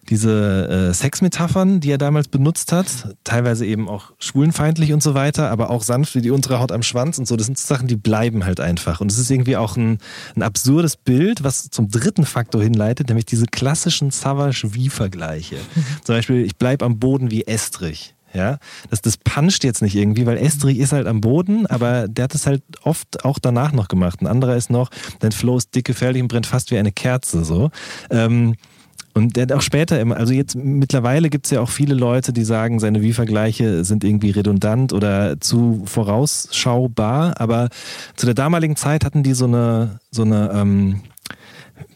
diese 0.09 0.89
äh, 0.89 0.93
Sexmetaphern, 0.93 1.79
die 1.79 1.91
er 1.91 1.97
damals 1.97 2.27
benutzt 2.27 2.71
hat, 2.71 3.15
teilweise 3.23 3.65
eben 3.65 3.87
auch 3.87 4.11
schwulenfeindlich 4.17 4.91
und 4.91 5.03
so 5.03 5.13
weiter, 5.13 5.51
aber 5.51 5.69
auch 5.69 5.83
sanft 5.83 6.15
wie 6.15 6.21
die 6.21 6.31
untere 6.31 6.59
Haut 6.59 6.71
am 6.71 6.83
Schwanz 6.83 7.19
und 7.19 7.27
so, 7.27 7.35
das 7.35 7.45
sind 7.45 7.57
Sachen, 7.57 7.87
die 7.87 7.95
bleiben 7.95 8.45
halt 8.45 8.59
einfach. 8.59 9.01
Und 9.01 9.11
es 9.11 9.19
ist 9.19 9.29
irgendwie 9.29 9.57
auch 9.57 9.77
ein, 9.77 9.99
ein 10.35 10.41
absurdes 10.41 10.97
Bild, 10.97 11.43
was 11.43 11.69
zum 11.69 11.89
dritten 11.89 12.25
Faktor 12.25 12.63
hinleitet, 12.63 13.09
nämlich 13.09 13.25
diese 13.25 13.45
klassischen 13.45 14.11
Savage-Wie-Vergleiche. 14.11 15.57
Zum 16.03 16.15
Beispiel, 16.15 16.43
ich 16.43 16.55
bleib 16.57 16.81
am 16.81 16.99
Boden 16.99 17.31
wie 17.31 17.45
Estrich. 17.45 18.15
Ja, 18.31 18.59
das, 18.91 19.01
das 19.01 19.17
puncht 19.17 19.63
jetzt 19.63 19.81
nicht 19.81 19.95
irgendwie, 19.95 20.27
weil 20.27 20.37
Estrich 20.37 20.77
ist 20.77 20.91
halt 20.91 21.07
am 21.07 21.19
Boden, 21.19 21.65
aber 21.65 22.07
der 22.07 22.25
hat 22.25 22.35
es 22.35 22.45
halt 22.45 22.61
oft 22.83 23.25
auch 23.25 23.39
danach 23.39 23.71
noch 23.71 23.87
gemacht. 23.87 24.21
Ein 24.21 24.27
anderer 24.27 24.55
ist 24.55 24.69
noch, 24.69 24.91
dein 25.19 25.31
Flow 25.31 25.57
ist 25.57 25.73
dick, 25.73 25.85
gefährlich 25.85 26.21
und 26.21 26.27
brennt 26.27 26.45
fast 26.45 26.69
wie 26.69 26.77
eine 26.77 26.91
Kerze, 26.91 27.43
so. 27.43 27.71
Ähm, 28.11 28.55
und 29.19 29.35
der 29.35 29.43
hat 29.43 29.51
auch 29.51 29.61
später 29.61 29.99
immer, 29.99 30.15
also 30.15 30.33
jetzt 30.33 30.55
mittlerweile 30.55 31.29
gibt 31.29 31.45
es 31.45 31.51
ja 31.51 31.59
auch 31.59 31.69
viele 31.69 31.93
Leute, 31.93 32.31
die 32.31 32.45
sagen, 32.45 32.79
seine 32.79 33.01
Wie-Vergleiche 33.01 33.83
sind 33.83 34.05
irgendwie 34.05 34.31
redundant 34.31 34.93
oder 34.93 35.41
zu 35.41 35.83
vorausschaubar, 35.85 37.39
aber 37.39 37.67
zu 38.15 38.25
der 38.25 38.35
damaligen 38.35 38.77
Zeit 38.77 39.03
hatten 39.03 39.21
die 39.21 39.33
so 39.33 39.45
eine, 39.45 39.99
so 40.09 40.21
eine, 40.21 40.51
ähm, 40.53 41.01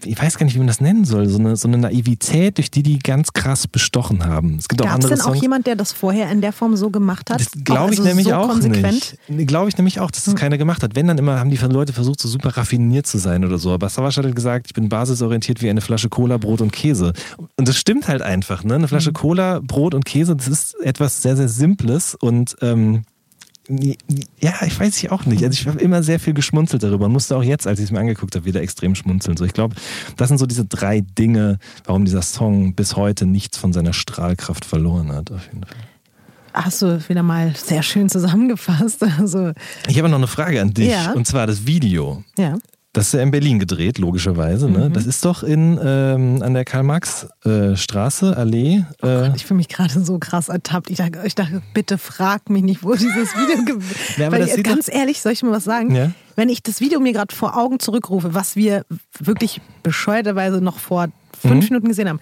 ich 0.04 0.22
weiß 0.22 0.38
gar 0.38 0.46
nicht, 0.46 0.56
wie 0.56 0.60
man 0.60 0.68
das 0.68 0.82
nennen 0.82 1.06
soll, 1.06 1.28
so 1.28 1.40
eine, 1.40 1.56
so 1.56 1.68
eine 1.68 1.78
Naivität, 1.78 2.58
durch 2.58 2.72
die 2.72 2.84
die 2.84 3.00
ganz 3.00 3.34
krass 3.34 3.68
bestochen 3.68 4.26
haben. 4.26 4.58
Es 4.58 4.68
gibt 4.68 4.82
Gab's 4.82 4.90
auch 4.90 4.96
andere 4.96 5.10
denn 5.12 5.22
auch 5.22 5.26
Songs, 5.26 5.42
jemand, 5.42 5.68
der 5.68 5.76
das 5.76 5.94
vorher 5.94 6.32
in 6.32 6.42
der 6.42 6.54
Form 6.54 6.76
so 6.76 6.90
gemacht 6.90 7.30
hat? 7.30 7.40
Das 7.40 7.52
glaube 7.64 7.94
ich 7.94 8.00
also 8.00 8.10
nämlich 8.10 8.28
so 8.28 8.34
auch 8.34 8.50
konsequent? 8.50 9.18
nicht. 9.28 9.48
Glaube 9.48 9.70
ich 9.70 9.78
nämlich 9.78 10.00
auch, 10.00 10.12
dass 10.12 10.26
das 10.26 10.34
hm. 10.34 10.40
keiner 10.40 10.58
gemacht 10.58 10.84
hat. 10.84 10.96
Wenn, 10.96 11.08
dann 11.08 11.18
immer 11.18 11.40
haben 11.40 11.50
die 11.50 11.58
Leute 11.58 11.94
versucht, 11.94 12.20
so 12.20 12.28
super 12.28 12.58
raffiniert 12.58 13.08
zu 13.08 13.18
sein 13.18 13.46
oder 13.46 13.58
so. 13.58 13.72
Aber 13.72 13.90
Savasch 13.90 14.18
hat 14.18 14.26
halt 14.26 14.36
gesagt, 14.36 14.68
ich 14.68 14.74
bin 14.74 14.90
basisorientiert 14.90 15.62
wie 15.62 15.70
eine 15.70 15.82
Flasche 15.82 16.10
Cola, 16.10 16.38
Brot 16.38 16.62
und 16.62 16.72
Käse. 16.72 17.14
Und 17.56 17.68
das 17.68 17.78
stimmt 17.78 18.08
halt 18.08 18.22
einfach. 18.22 18.64
Ne? 18.64 18.76
Eine 18.76 18.88
Flasche 18.88 19.08
hm. 19.08 19.14
Cola, 19.14 19.60
Brot 19.64 19.94
und 19.94 20.06
Käse, 20.06 20.36
das 20.36 20.48
ist 20.48 20.80
etwas 20.82 21.22
sehr, 21.22 21.36
sehr 21.36 21.50
Simples 21.50 22.16
und 22.16 22.56
ähm, 22.62 23.04
ja, 23.68 24.54
ich 24.66 24.78
weiß 24.78 24.98
ich 24.98 25.12
auch 25.12 25.26
nicht. 25.26 25.44
Also 25.44 25.54
ich 25.54 25.68
habe 25.68 25.80
immer 25.80 26.04
sehr 26.04 26.20
viel 26.20 26.34
geschmunzelt 26.34 26.84
darüber 26.84 27.06
und 27.06 27.14
musste 27.14 27.38
auch 27.38 27.44
jetzt, 27.44 27.66
als 27.66 27.80
ich 27.80 27.86
es 27.86 27.92
mir 27.92 28.00
angeguckt 28.00 28.36
habe, 28.36 28.46
wieder 28.46 28.62
extrem 28.62 28.94
schmunzeln. 28.94 29.38
So, 29.38 29.46
ich 29.46 29.54
glaube, 29.54 29.76
das 30.18 30.28
sind 30.28 30.38
so 30.38 30.46
diese 30.46 30.66
drei 30.66 31.02
Dinge, 31.02 31.60
warum 31.86 32.04
dieser 32.04 32.22
Song 32.22 32.76
bis 32.76 32.96
heute 32.98 33.26
nichts 33.26 33.58
von 33.58 33.72
seiner 33.72 33.94
Strahlkraft 33.94 34.66
verloren 34.66 35.12
hat. 35.12 35.32
Auf 35.32 35.46
jeden 35.46 35.64
Fall. 35.64 35.78
Hast 36.54 36.82
du 36.82 37.10
wieder 37.10 37.24
mal 37.24 37.56
sehr 37.56 37.84
schön 37.84 38.10
zusammengefasst. 38.10 39.04
Also, 39.18 39.54
ich 39.88 39.98
habe 39.98 40.10
noch 40.10 40.18
eine 40.18 40.28
Frage 40.28 40.62
an 40.62 40.74
dich 40.74 40.90
ja. 40.90 41.14
und 41.14 41.26
zwar 41.26 41.48
das 41.48 41.66
Video. 41.66 42.24
Ja. 42.38 42.58
Das 42.94 43.08
ist 43.08 43.14
ja 43.14 43.22
in 43.22 43.32
Berlin 43.32 43.58
gedreht, 43.58 43.98
logischerweise. 43.98 44.70
Ne? 44.70 44.90
Mhm. 44.90 44.94
Das 44.94 45.08
ist 45.08 45.26
doch 45.26 45.42
in, 45.42 45.80
ähm, 45.84 46.44
an 46.44 46.54
der 46.54 46.64
Karl-Marx-Straße, 46.64 48.32
äh, 48.32 48.40
Allee. 48.40 48.86
Oh 49.02 49.08
äh. 49.08 49.28
Gott, 49.28 49.36
ich 49.36 49.46
fühle 49.48 49.58
mich 49.58 49.68
gerade 49.68 50.00
so 50.00 50.20
krass 50.20 50.48
ertappt. 50.48 50.92
Ich 50.92 50.98
dachte, 50.98 51.22
ich 51.26 51.34
dachte, 51.34 51.64
bitte 51.74 51.98
frag 51.98 52.52
mich 52.52 52.62
nicht, 52.62 52.84
wo 52.84 52.94
dieses 52.94 53.34
Video 53.34 53.80
ja, 54.18 54.32
Weil, 54.32 54.46
ganz 54.62 54.90
ehrlich, 54.94 55.24
soll 55.24 55.32
ich 55.32 55.42
mal 55.42 55.52
was 55.52 55.64
sagen? 55.64 55.96
Ja? 55.96 56.12
Wenn 56.36 56.50
ich 56.50 56.62
das 56.62 56.82
Video 56.82 57.00
mir 57.00 57.14
gerade 57.14 57.36
vor 57.36 57.58
Augen 57.58 57.80
zurückrufe, 57.80 58.36
was 58.36 58.56
wir 58.56 58.86
wirklich 59.20 59.60
bescheuerterweise 59.82 60.62
noch 60.62 60.78
vor 60.78 61.08
fünf 61.36 61.66
mhm. 61.66 61.76
Minuten 61.76 61.88
gesehen 61.88 62.10
haben, 62.10 62.20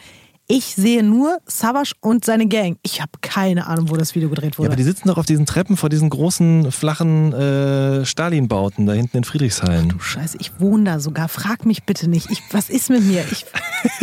Ich 0.47 0.65
sehe 0.75 1.01
nur 1.01 1.37
Savage 1.45 1.93
und 2.01 2.25
seine 2.25 2.47
Gang. 2.47 2.77
Ich 2.83 3.01
habe 3.01 3.11
keine 3.21 3.67
Ahnung, 3.67 3.89
wo 3.89 3.95
das 3.95 4.15
Video 4.15 4.29
gedreht 4.29 4.57
wurde. 4.57 4.67
Ja, 4.67 4.69
aber 4.69 4.75
die 4.75 4.83
sitzen 4.83 5.07
doch 5.07 5.17
auf 5.17 5.25
diesen 5.25 5.45
Treppen 5.45 5.77
vor 5.77 5.89
diesen 5.89 6.09
großen, 6.09 6.71
flachen 6.71 7.31
äh, 7.31 8.05
Stalin-Bauten 8.05 8.85
da 8.85 8.93
hinten 8.93 9.17
in 9.17 9.23
Friedrichshain. 9.23 9.89
du 9.89 9.99
Scheiße, 9.99 10.37
ich 10.41 10.59
wohne 10.59 10.83
da 10.83 10.99
sogar. 10.99 11.29
Frag 11.29 11.65
mich 11.65 11.83
bitte 11.83 12.09
nicht. 12.09 12.29
Ich, 12.31 12.41
was 12.51 12.69
ist 12.69 12.89
mit 12.89 13.03
mir? 13.05 13.23
Ich, 13.31 13.45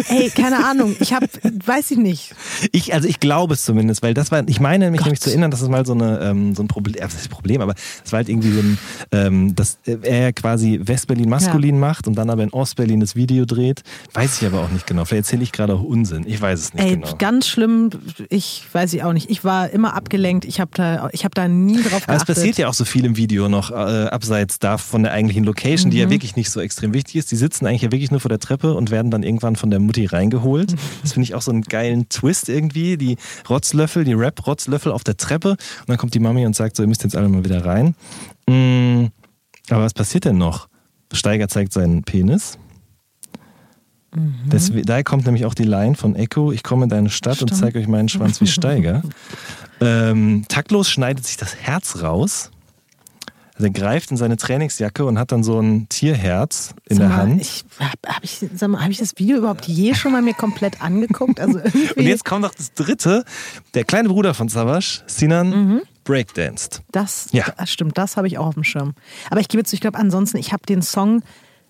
ey, 0.08 0.30
keine 0.30 0.64
Ahnung. 0.64 0.94
Ich 1.00 1.12
habe, 1.12 1.26
weiß 1.64 1.90
ich 1.92 1.99
nicht. 1.99 2.35
Ich, 2.73 2.94
also 2.94 3.08
ich 3.08 3.20
glaube 3.20 3.54
es 3.54 3.64
zumindest, 3.64 4.02
weil 4.02 4.14
das 4.14 4.30
war, 4.30 4.42
ich 4.49 4.61
meine 4.61 4.90
mich 4.90 5.00
nämlich 5.02 5.20
zu 5.20 5.30
erinnern, 5.30 5.50
dass 5.50 5.61
es 5.61 5.68
mal 5.68 5.85
so, 5.87 5.92
eine, 5.92 6.20
ähm, 6.20 6.54
so 6.54 6.62
ein 6.62 6.68
Problem, 6.68 6.97
äh, 7.02 7.08
Problem, 7.30 7.61
aber 7.61 7.75
es 8.04 8.12
war 8.12 8.18
halt 8.18 8.28
irgendwie 8.28 8.52
so 8.52 8.61
ein, 8.61 8.78
ähm, 9.12 9.54
dass 9.54 9.78
er 9.85 10.32
quasi 10.32 10.80
Westberlin 10.82 11.28
maskulin 11.28 11.75
Ja. 11.76 11.80
macht 11.80 12.06
und 12.06 12.14
dann 12.16 12.30
aber 12.30 12.42
in 12.42 12.50
Ostberlin 12.50 13.00
das 13.00 13.16
Video 13.16 13.44
dreht. 13.44 13.82
Weiß 14.14 14.40
ich 14.40 14.47
aber 14.47 14.62
auch 14.62 14.70
nicht 14.70 14.87
genau. 14.87 15.04
Vielleicht 15.04 15.26
erzähle 15.26 15.42
ich 15.42 15.52
gerade 15.52 15.75
auch 15.75 15.82
Unsinn. 15.82 16.25
Ich 16.26 16.40
weiß 16.40 16.58
es 16.61 16.75
nicht 16.75 16.85
Ey, 16.85 16.94
genau. 16.97 17.14
ganz 17.18 17.47
schlimm. 17.49 17.90
Ich 18.28 18.64
weiß 18.73 18.92
ich 18.94 19.02
auch 19.04 19.12
nicht. 19.12 19.30
Ich 19.30 19.44
war 19.44 19.70
immer 19.70 19.94
abgelenkt. 19.94 20.44
Ich 20.44 20.61
habe 20.61 20.70
da, 20.75 21.08
ich 21.12 21.25
habe 21.25 21.35
da 21.35 21.49
nie 21.49 21.76
drauf 21.76 21.85
geachtet. 21.90 22.08
Aber 22.08 22.16
es 22.16 22.25
passiert 22.25 22.58
ja 22.58 22.68
auch 22.68 22.75
so 22.75 22.85
viel 22.85 23.04
im 23.04 23.16
Video 23.16 23.49
noch 23.49 23.70
äh, 23.70 23.75
abseits 23.75 24.58
da 24.58 24.78
von 24.78 25.02
der 25.02 25.12
eigentlichen 25.12 25.44
Location, 25.44 25.88
Mhm. 25.88 25.90
die 25.92 25.99
ja 25.99 26.11
wirklich 26.11 26.35
nicht 26.37 26.50
so 26.50 26.61
extrem 26.61 26.92
wichtig 26.94 27.16
ist. 27.16 27.30
Die 27.30 27.37
sitzen 27.37 27.66
eigentlich 27.66 27.82
ja 27.82 27.92
wirklich 27.92 28.11
nur 28.11 28.20
vor 28.20 28.28
der 28.28 28.38
Treppe 28.38 28.75
und 28.75 28.90
werden 28.90 29.11
dann 29.11 29.23
irgendwann 29.23 29.56
von 29.56 29.68
der 29.71 29.81
Mutti 29.81 30.07
reingeholt. 30.07 30.75
Das 31.03 31.13
finde 31.13 31.25
ich 31.25 31.35
auch 31.35 31.43
so 31.43 31.51
einen 31.51 31.63
geilen 31.63 32.09
Twist 32.09 32.49
irgendwie. 32.49 32.97
Die 32.97 33.17
Rotzlöffel, 33.49 34.05
die 34.05 34.13
Rap-Rotzlöffel 34.13 34.93
auf 34.93 35.05
der 35.05 35.17
Treppe 35.17 35.51
und 35.51 35.89
dann 35.89 35.97
kommt 35.97 36.15
die 36.15 36.19
Mami 36.19 36.45
und 36.45 36.57
sagt 36.57 36.77
so, 36.77 36.83
ihr 36.83 36.89
müsst 36.89 37.05
jetzt 37.05 37.17
alle 37.17 37.29
mal 37.29 37.45
wieder 37.45 37.65
rein. 37.65 37.95
Mm, 38.49 39.07
aber 39.71 39.85
was 39.85 39.95
passiert 39.95 40.25
denn 40.25 40.39
noch? 40.39 40.69
Steiger 41.13 41.49
zeigt 41.49 41.73
seinen 41.73 42.03
Penis. 42.03 42.59
Mhm. 44.15 44.35
Das, 44.49 44.73
daher 44.85 45.05
kommt 45.05 45.27
nämlich 45.27 45.45
auch 45.45 45.55
die 45.55 45.65
Line 45.65 45.95
von 45.95 46.17
Echo, 46.17 46.53
ich 46.53 46.63
komme 46.63 46.85
in 46.85 46.91
deine 46.91 47.11
Stadt 47.11 47.43
und 47.43 47.49
Stimmt. 47.49 47.61
zeige 47.61 47.79
euch 47.79 47.89
meinen 47.89 48.09
Schwanz 48.09 48.41
wie 48.41 48.47
Steiger. 48.47 49.03
ähm, 49.81 50.45
taktlos 50.49 50.91
schneidet 50.91 51.27
sich 51.27 51.37
das 51.37 51.55
Herz 51.57 52.03
raus. 52.03 52.51
Also 53.59 53.65
er 53.67 53.71
greift 53.71 54.11
in 54.12 54.17
seine 54.17 54.37
Trainingsjacke 54.37 55.05
und 55.05 55.19
hat 55.19 55.33
dann 55.33 55.43
so 55.43 55.59
ein 55.61 55.88
Tierherz 55.88 56.75
in 56.88 56.97
Sag 56.99 57.03
der 57.03 57.09
mal, 57.09 57.17
Hand. 57.23 57.41
Ich, 57.41 57.65
hab, 57.81 58.15
hab 58.17 58.23
ich, 58.25 58.41
mal, 58.69 58.83
hab 58.85 58.91
ich 58.91 58.99
das 58.99 59.19
Video 59.19 59.37
überhaupt 59.38 59.67
je 59.67 59.95
schon 59.95 60.12
mal 60.12 60.23
mir 60.23 60.35
komplett 60.35 60.81
angeguckt? 60.81 61.41
Also 61.41 61.59
Und 61.97 62.03
jetzt 62.05 62.25
kommt 62.25 62.43
noch 62.43 62.55
das 62.55 62.73
dritte. 62.73 63.25
Der 63.75 63.85
kleine 63.85 64.09
Bruder 64.09 64.33
von 64.35 64.49
Savage, 64.49 65.03
Sinan, 65.09 65.50
Mhm. 65.50 65.83
breakdanced. 66.05 66.83
das, 66.93 67.29
Ja. 67.33 67.47
das 67.59 67.71
stimmt, 67.71 67.99
das 67.99 68.17
habe 68.17 68.29
ich 68.29 68.38
auch 68.38 68.47
auf 68.47 68.55
dem 68.55 68.65
Schirm. 68.65 68.95
Aber 69.31 69.41
ich 69.41 69.49
gebe 69.49 69.65
zu, 69.65 69.75
ich 69.75 69.81
glaube 69.81 69.99
ansonsten, 69.99 70.37
ich 70.38 70.53
habe 70.53 70.62
den 70.67 70.81
Song 70.81 71.23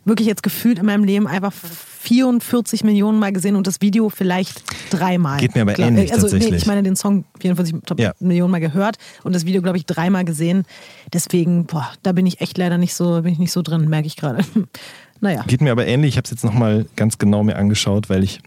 wirklich 0.08 0.26
jetzt 0.26 0.42
gefühlt 0.42 0.78
in 0.78 0.86
meinem 0.86 1.04
Leben 1.04 1.26
einfach 1.26 1.52
44 1.52 2.84
Millionen 2.84 3.18
Mal 3.18 3.32
gesehen 3.32 3.56
und 3.56 3.66
das 3.66 3.80
Video 3.80 4.08
vielleicht 4.08 4.62
dreimal. 4.90 5.38
Geht 5.38 5.54
mir 5.54 5.62
aber 5.62 5.74
Glaub- 5.74 5.88
ähnlich 5.88 6.12
also, 6.12 6.22
tatsächlich. 6.22 6.50
Nee, 6.50 6.56
ich 6.56 6.66
meine 6.66 6.82
den 6.82 6.96
Song 6.96 7.24
44 7.40 7.74
Ja. 7.98 8.12
Millionen 8.20 8.50
Mal 8.50 8.60
gehört 8.60 8.96
und 9.24 9.34
das 9.34 9.44
Video, 9.44 9.62
glaube 9.62 9.78
ich, 9.78 9.86
dreimal 9.86 10.24
gesehen. 10.24 10.64
Deswegen, 11.12 11.66
boah, 11.66 11.90
da 12.02 12.12
bin 12.12 12.26
ich 12.26 12.40
echt 12.40 12.58
leider 12.58 12.78
nicht 12.78 12.94
so, 12.94 13.22
bin 13.22 13.32
ich 13.32 13.38
nicht 13.38 13.52
so 13.52 13.62
drin, 13.62 13.88
merke 13.88 14.06
ich 14.06 14.16
gerade. 14.16 14.44
naja. 15.20 15.44
Geht 15.46 15.60
mir 15.60 15.72
aber 15.72 15.86
ähnlich. 15.86 16.10
Ich 16.10 16.16
habe 16.16 16.24
es 16.24 16.30
jetzt 16.30 16.44
nochmal 16.44 16.86
ganz 16.96 17.18
genau 17.18 17.42
mir 17.42 17.56
angeschaut, 17.56 18.08
weil 18.08 18.24
ich 18.24 18.40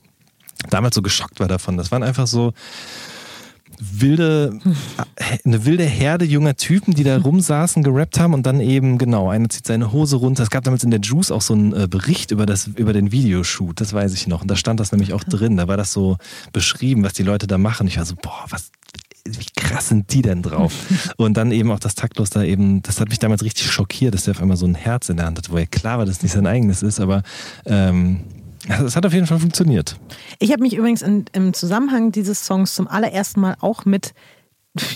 damals 0.70 0.96
so 0.96 1.02
geschockt 1.02 1.40
war 1.40 1.48
davon. 1.48 1.78
Das 1.78 1.92
waren 1.92 2.04
einfach 2.04 2.28
so 2.28 2.54
wilde, 3.82 4.60
eine 5.44 5.66
wilde 5.66 5.84
Herde 5.84 6.26
junger 6.26 6.56
Typen, 6.56 6.94
die 6.94 7.04
da 7.04 7.18
rumsaßen, 7.22 7.84
gerappt 7.84 8.20
haben 8.20 8.34
und 8.34 8.46
dann 8.46 8.62
eben, 8.62 8.98
genau, 8.98 9.30
einer 9.30 9.50
zieht 9.50 9.66
seine 9.66 9.92
Hose 9.92 10.18
runter. 10.18 10.44
Es 10.44 10.50
gab 10.50 10.64
damals 10.64 10.84
in 10.84 10.92
der 10.92 11.00
Juice 11.00 11.32
auch 11.32 11.42
so 11.42 11.54
einen 11.54 11.74
äh, 11.74 11.88
Bericht 11.90 12.32
über, 12.32 12.46
das, 12.46 12.68
über 12.68 12.94
den 12.94 13.12
Videoshoot, 13.12 13.82
das 13.82 13.94
weiß 13.94 14.14
ich 14.14 14.28
noch. 14.28 14.42
Und 14.42 14.52
da 14.52 14.56
stand 14.56 14.80
das 14.80 14.92
nämlich 14.92 15.14
auch 15.14 15.24
drin. 15.24 15.58
Da 15.58 15.68
war 15.68 15.78
das 15.78 15.92
so 15.92 16.18
beschrieben, 16.54 17.04
was 17.04 17.14
die 17.14 17.24
Leute 17.24 17.48
da 17.48 17.58
machen. 17.58 17.88
Ich 17.88 17.98
war 17.98 18.06
so, 18.06 18.16
boah, 18.16 18.46
was, 18.50 18.72
wie 19.26 19.46
krass 19.56 19.90
sind 19.90 20.14
die 20.14 20.22
denn 20.22 20.42
drauf? 20.44 20.74
Und 21.18 21.38
dann 21.38 21.52
eben 21.52 21.72
auch 21.72 21.80
das 21.80 21.96
Taktlos 21.96 22.30
da 22.30 22.44
eben, 22.44 22.82
das 22.84 23.00
hat 23.00 23.10
mich 23.10 23.20
damals 23.20 23.44
richtig 23.44 23.72
schockiert, 23.72 24.14
dass 24.14 24.26
der 24.26 24.36
auf 24.36 24.42
einmal 24.42 24.58
so 24.58 24.66
ein 24.66 24.76
Herz 24.76 25.10
in 25.10 25.18
der 25.18 25.26
Hand 25.26 25.38
hat, 25.38 25.50
wo 25.50 25.58
ja 25.58 25.66
klar 25.66 25.98
war, 25.98 26.06
dass 26.06 26.18
es 26.18 26.24
nicht 26.24 26.34
sein 26.34 26.48
eigenes 26.48 26.84
ist, 26.84 27.00
aber 27.00 27.24
ähm, 27.66 28.22
es 28.68 28.96
hat 28.96 29.06
auf 29.06 29.14
jeden 29.14 29.28
Fall 29.28 29.40
funktioniert. 29.40 29.98
Ich 30.40 30.52
habe 30.52 30.62
mich 30.62 30.76
übrigens 30.76 31.02
in, 31.02 31.26
im 31.34 31.54
Zusammenhang 31.54 32.12
dieses 32.12 32.46
Songs 32.46 32.76
zum 32.76 32.88
allerersten 32.88 33.42
Mal 33.42 33.56
auch 33.60 33.86
mit 33.86 34.14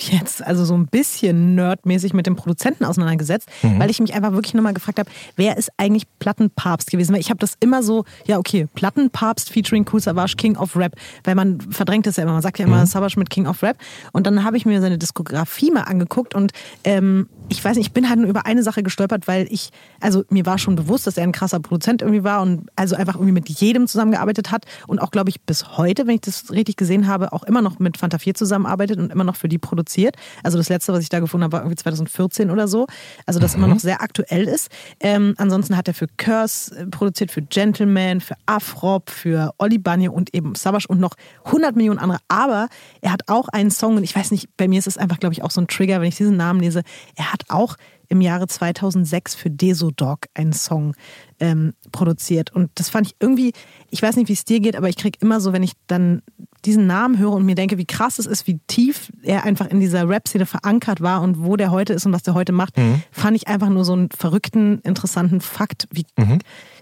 jetzt 0.10 0.42
also 0.46 0.64
so 0.64 0.74
ein 0.74 0.88
bisschen 0.88 1.56
nerdmäßig 1.56 2.14
mit 2.14 2.28
dem 2.28 2.38
Produzenten 2.38 2.86
auseinandergesetzt, 2.86 3.50
weil 3.62 3.90
ich 3.90 4.00
mich 4.00 4.14
einfach 4.14 4.32
wirklich 4.32 4.54
nochmal 4.54 4.74
gefragt 4.74 5.00
habe, 5.00 5.10
wer 5.36 5.58
ist 5.58 5.70
eigentlich 5.76 6.06
Plattenpapst 6.20 6.90
gewesen? 6.90 7.14
Weil 7.14 7.20
ich 7.20 7.30
habe 7.30 7.40
das 7.40 7.56
immer 7.60 7.84
so, 7.84 8.06
ja 8.26 8.38
okay, 8.38 8.68
Plattenpapst 8.74 9.50
featuring 9.50 9.86
Cool 9.92 10.00
Savage, 10.00 10.36
King 10.38 10.56
of 10.56 10.78
Rap, 10.78 10.96
weil 11.26 11.36
man 11.36 11.60
verdrängt 11.60 12.08
das 12.08 12.16
ja 12.16 12.24
immer, 12.24 12.34
man 12.34 12.42
sagt 12.42 12.58
ja 12.60 12.66
immer 12.66 12.86
Savage 12.86 13.20
mit 13.20 13.30
King 13.30 13.48
of 13.48 13.64
Rap. 13.64 13.78
Und 14.14 14.26
dann 14.28 14.46
habe 14.46 14.56
ich 14.56 14.66
mir 14.66 14.80
seine 14.80 14.98
Diskografie 14.98 15.72
mal 15.72 15.82
angeguckt 15.82 16.36
und 16.36 16.54
ähm, 16.86 17.28
ich 17.50 17.64
weiß 17.64 17.78
nicht, 17.78 17.88
ich 17.88 17.94
bin 17.94 18.10
halt 18.10 18.20
nur 18.20 18.30
über 18.30 18.46
eine 18.46 18.64
Sache 18.64 18.82
gestolpert, 18.82 19.28
weil 19.28 19.48
ich, 19.50 19.70
also 20.00 20.24
mir 20.30 20.46
war 20.46 20.58
schon 20.58 20.76
bewusst, 20.76 21.06
dass 21.06 21.18
er 21.18 21.24
ein 21.24 21.32
krasser 21.32 21.60
Produzent 21.60 22.02
irgendwie 22.02 22.24
war 22.24 22.42
und 22.42 22.70
also 22.76 22.96
einfach 22.96 23.16
irgendwie 23.16 23.34
mit 23.34 23.50
jedem 23.50 23.88
zusammengearbeitet 23.88 24.52
hat 24.52 24.66
und 24.88 25.00
auch, 25.00 25.12
glaube 25.12 25.30
ich, 25.30 25.42
bis 25.42 25.78
heute, 25.78 26.08
wenn 26.08 26.16
ich 26.16 26.22
das 26.22 26.52
richtig 26.52 26.76
gesehen 26.76 27.08
habe, 27.08 27.34
auch 27.34 27.44
immer 27.44 27.62
noch 27.62 27.80
mit 27.80 27.98
Fanta 27.98 28.18
4 28.18 28.34
zusammenarbeitet 28.34 28.98
und 28.98 29.12
immer 29.12 29.24
noch 29.24 29.36
für 29.36 29.48
die 29.48 29.58
produziert. 29.58 30.16
Also 30.44 30.58
das 30.58 30.70
letzte, 30.70 30.94
was 30.94 31.02
ich 31.02 31.10
da 31.10 31.20
gefunden 31.20 31.44
habe, 31.44 31.54
war 31.54 31.62
irgendwie 31.62 31.76
2014 31.76 32.50
oder 32.50 32.68
so. 32.68 32.88
Also 33.26 33.40
das 33.40 33.56
immer 33.56 33.68
noch 33.68 33.80
sehr 33.80 34.02
aktuell 34.02 34.48
ist. 34.48 34.70
Ähm, 35.00 35.36
ansonsten 35.38 35.78
hat 35.78 35.88
er 35.88 35.94
für 35.94 36.08
Curse 36.18 36.76
äh, 36.76 36.86
produziert, 36.88 37.32
für 37.32 37.42
Gentleman, 37.42 38.22
für 38.22 38.36
Afrop, 38.46 39.10
für 39.10 39.54
Oli 39.60 39.78
Bunny 39.78 40.10
und 40.10 40.34
eben 40.34 40.56
Savage 40.56 40.88
und 40.88 41.00
noch 41.00 41.16
100 41.46 41.76
Millionen 41.76 42.00
andere. 42.00 42.20
Aber 42.28 42.70
er 43.02 43.12
hat 43.12 43.22
auch 43.28 43.50
einen 43.50 43.72
Song 43.72 43.98
und 43.98 44.04
ich 44.04 44.16
weiß 44.16 44.32
nicht, 44.32 44.50
bei 44.58 44.68
mir 44.68 44.80
ist 44.80 44.88
es 44.88 44.98
einfach, 44.98 45.20
glaube 45.20 45.34
ich, 45.34 45.44
auch 45.44 45.52
so 45.52 45.62
ein 45.62 45.68
Trigger, 45.68 46.02
wenn 46.02 46.08
ich 46.08 46.18
diesen 46.18 46.38
Namen 46.38 46.60
lese. 46.60 46.82
Er 47.16 47.34
hat 47.34 47.35
auch 47.50 47.76
im 48.10 48.22
Jahre 48.22 48.48
2006 48.48 49.36
für 49.36 49.50
Desodog 49.50 50.28
einen 50.34 50.54
Song 50.54 50.96
ähm, 51.40 51.74
produziert. 51.92 52.54
Und 52.54 52.72
das 52.76 52.90
fand 52.90 53.08
ich 53.08 53.16
irgendwie, 53.20 53.54
ich 53.90 54.02
weiß 54.02 54.16
nicht, 54.16 54.30
wie 54.30 54.34
es 54.34 54.46
dir 54.46 54.60
geht, 54.60 54.76
aber 54.76 54.90
ich 54.90 54.96
kriege 54.96 55.18
immer 55.22 55.42
so, 55.42 55.54
wenn 55.54 55.64
ich 55.64 55.74
dann 55.88 56.22
diesen 56.66 56.88
Namen 56.88 57.20
höre 57.20 57.34
und 57.34 57.46
mir 57.46 57.56
denke, 57.56 57.78
wie 57.78 57.86
krass 57.86 58.18
es 58.18 58.26
ist, 58.26 58.48
wie 58.48 58.60
tief 58.68 59.12
er 59.22 59.44
einfach 59.44 59.68
in 59.68 59.80
dieser 59.80 60.10
Rap-Szene 60.10 60.46
verankert 60.46 61.02
war 61.02 61.22
und 61.22 61.44
wo 61.44 61.56
der 61.58 61.70
heute 61.72 61.94
ist 61.94 62.06
und 62.06 62.14
was 62.14 62.24
der 62.24 62.34
heute 62.34 62.54
macht, 62.54 62.76
fand 63.12 63.36
ich 63.36 63.48
einfach 63.48 63.70
nur 63.70 63.86
so 63.86 63.94
einen 63.94 64.10
verrückten, 64.10 64.80
interessanten 64.80 65.42
Fakt. 65.42 65.88
Wie, 65.92 66.06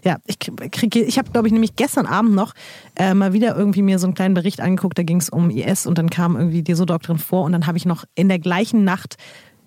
Ja, 0.05 0.17
ich 0.25 0.39
kriege, 0.39 1.01
ich 1.01 1.17
habe, 1.17 1.31
glaube 1.31 1.47
ich, 1.47 1.53
nämlich 1.53 1.75
gestern 1.75 2.05
Abend 2.05 2.33
noch 2.33 2.53
äh, 2.95 3.13
mal 3.13 3.33
wieder 3.33 3.55
irgendwie 3.57 3.81
mir 3.81 3.99
so 3.99 4.07
einen 4.07 4.13
kleinen 4.13 4.33
Bericht 4.33 4.61
angeguckt, 4.61 4.97
da 4.97 5.03
ging 5.03 5.17
es 5.17 5.29
um 5.29 5.49
IS 5.49 5.85
und 5.85 5.97
dann 5.97 6.09
kam 6.09 6.35
irgendwie 6.35 6.63
Desodog 6.63 7.01
drin 7.01 7.17
vor 7.17 7.43
und 7.43 7.51
dann 7.51 7.67
habe 7.67 7.77
ich 7.77 7.85
noch 7.85 8.05
in 8.15 8.29
der 8.29 8.39
gleichen 8.39 8.83
Nacht 8.83 9.17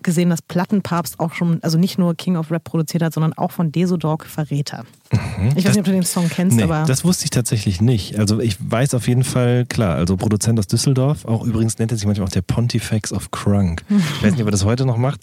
gesehen, 0.03 0.29
dass 0.29 0.41
Plattenpapst 0.41 1.19
auch 1.19 1.33
schon, 1.33 1.61
also 1.63 1.77
nicht 1.77 1.97
nur 1.97 2.15
King 2.15 2.35
of 2.37 2.51
Rap 2.51 2.63
produziert 2.63 3.03
hat, 3.03 3.13
sondern 3.13 3.33
auch 3.33 3.51
von 3.51 3.71
Desodog 3.71 4.25
Verräter. 4.25 4.85
Ich 5.55 5.63
weiß 5.65 5.71
nicht, 5.75 5.79
ob 5.79 5.85
du 5.85 5.91
den 5.91 6.03
Song 6.03 6.29
kennst, 6.29 6.57
Nee, 6.57 6.63
aber. 6.63 6.83
das 6.85 7.05
wusste 7.05 7.25
ich 7.25 7.29
tatsächlich 7.29 7.79
nicht. 7.81 8.17
Also 8.19 8.39
ich 8.39 8.57
weiß 8.59 8.93
auf 8.93 9.07
jeden 9.07 9.23
Fall, 9.23 9.65
klar, 9.65 9.95
also 9.95 10.17
Produzent 10.17 10.59
aus 10.59 10.67
Düsseldorf, 10.67 11.25
auch 11.25 11.45
übrigens 11.45 11.77
nennt 11.79 11.91
er 11.91 11.97
sich 11.97 12.05
manchmal 12.05 12.27
auch 12.27 12.31
der 12.31 12.41
Pontifex 12.41 13.13
of 13.13 13.31
Crunk. 13.31 13.83
Ich 13.89 14.23
weiß 14.23 14.31
nicht, 14.33 14.41
ob 14.41 14.47
er 14.47 14.51
das 14.51 14.65
heute 14.65 14.85
noch 14.85 14.97
macht. 14.97 15.21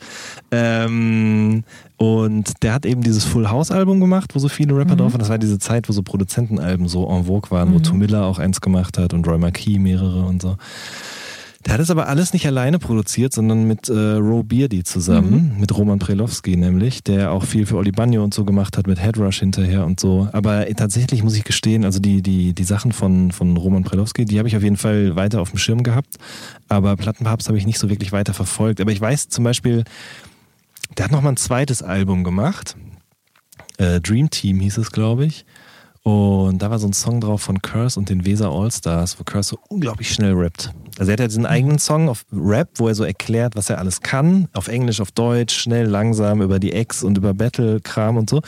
Ähm, 0.50 1.64
und 1.96 2.62
der 2.62 2.72
hat 2.72 2.86
eben 2.86 3.02
dieses 3.02 3.24
Full 3.24 3.48
House 3.48 3.70
Album 3.70 4.00
gemacht, 4.00 4.34
wo 4.34 4.38
so 4.38 4.48
viele 4.48 4.76
Rapper 4.76 4.96
drauf 4.96 5.12
waren. 5.12 5.20
Das 5.20 5.28
war 5.28 5.38
diese 5.38 5.58
Zeit, 5.58 5.88
wo 5.88 5.92
so 5.92 6.02
Produzentenalben 6.02 6.88
so 6.88 7.08
en 7.08 7.24
vogue 7.26 7.50
waren, 7.50 7.72
wo 7.74 7.78
Tomilla 7.78 8.24
auch 8.24 8.38
eins 8.38 8.60
gemacht 8.60 8.98
hat 8.98 9.12
und 9.14 9.26
Roy 9.26 9.38
Marquis 9.38 9.78
mehrere 9.78 10.24
und 10.24 10.42
so. 10.42 10.56
Der 11.64 11.74
hat 11.74 11.80
es 11.80 11.90
aber 11.90 12.08
alles 12.08 12.34
nicht 12.34 12.46
alleine 12.46 12.78
produziert, 12.78 13.32
sondern 13.32 13.66
mit 13.66 13.88
äh, 13.88 13.92
Ro 13.92 14.42
Beardy 14.42 14.84
zusammen, 14.84 15.56
mit 15.58 15.74
Roman 15.76 15.98
Prelowski 15.98 16.56
nämlich, 16.56 17.02
der 17.02 17.32
auch 17.32 17.44
viel 17.44 17.64
für 17.64 17.76
Oli 17.76 17.90
Bagno 17.90 18.22
und 18.22 18.34
so 18.34 18.44
gemacht 18.44 18.76
hat, 18.76 18.86
mit 18.86 19.00
Headrush 19.00 19.40
hinterher 19.40 19.86
und 19.86 19.98
so. 19.98 20.28
Aber 20.32 20.66
tatsächlich 20.76 21.22
muss 21.22 21.36
ich 21.36 21.44
gestehen, 21.44 21.84
also 21.84 22.00
die, 22.00 22.20
die, 22.20 22.52
die 22.52 22.64
Sachen 22.64 22.92
von, 22.92 23.32
von 23.32 23.56
Roman 23.56 23.82
Prelowski, 23.82 24.26
die 24.26 24.38
habe 24.38 24.46
ich 24.46 24.56
auf 24.56 24.62
jeden 24.62 24.76
Fall 24.76 25.16
weiter 25.16 25.40
auf 25.40 25.50
dem 25.50 25.58
Schirm 25.58 25.82
gehabt. 25.82 26.16
Aber 26.68 26.96
Plattenpapst 26.96 27.48
habe 27.48 27.56
ich 27.56 27.66
nicht 27.66 27.78
so 27.78 27.88
wirklich 27.88 28.12
weiter 28.12 28.34
verfolgt. 28.34 28.80
Aber 28.82 28.92
ich 28.92 29.00
weiß 29.00 29.30
zum 29.30 29.44
Beispiel, 29.44 29.84
der 30.98 31.06
hat 31.06 31.12
nochmal 31.12 31.32
ein 31.32 31.38
zweites 31.38 31.82
Album 31.82 32.24
gemacht. 32.24 32.76
Äh, 33.78 34.00
Dream 34.00 34.28
Team 34.28 34.60
hieß 34.60 34.78
es, 34.78 34.92
glaube 34.92 35.24
ich. 35.24 35.46
Und 36.06 36.58
da 36.58 36.70
war 36.70 36.78
so 36.78 36.86
ein 36.86 36.92
Song 36.92 37.22
drauf 37.22 37.40
von 37.40 37.62
Curse 37.62 37.98
und 37.98 38.10
den 38.10 38.26
Weser 38.26 38.50
All-Stars, 38.50 39.18
wo 39.18 39.24
Curse 39.24 39.50
so 39.50 39.58
unglaublich 39.70 40.12
schnell 40.12 40.34
rappt. 40.34 40.70
Also 40.98 41.10
er 41.10 41.14
hat 41.14 41.20
ja 41.20 41.26
diesen 41.28 41.46
eigenen 41.46 41.78
Song 41.78 42.10
auf 42.10 42.26
Rap, 42.30 42.68
wo 42.76 42.88
er 42.88 42.94
so 42.94 43.04
erklärt, 43.04 43.56
was 43.56 43.70
er 43.70 43.78
alles 43.78 44.02
kann. 44.02 44.48
Auf 44.52 44.68
Englisch, 44.68 45.00
auf 45.00 45.12
Deutsch, 45.12 45.56
schnell, 45.56 45.86
langsam, 45.86 46.42
über 46.42 46.58
die 46.58 46.74
Ex 46.74 47.02
und 47.02 47.16
über 47.16 47.32
Battle-Kram 47.32 48.18
und 48.18 48.28
so. 48.28 48.42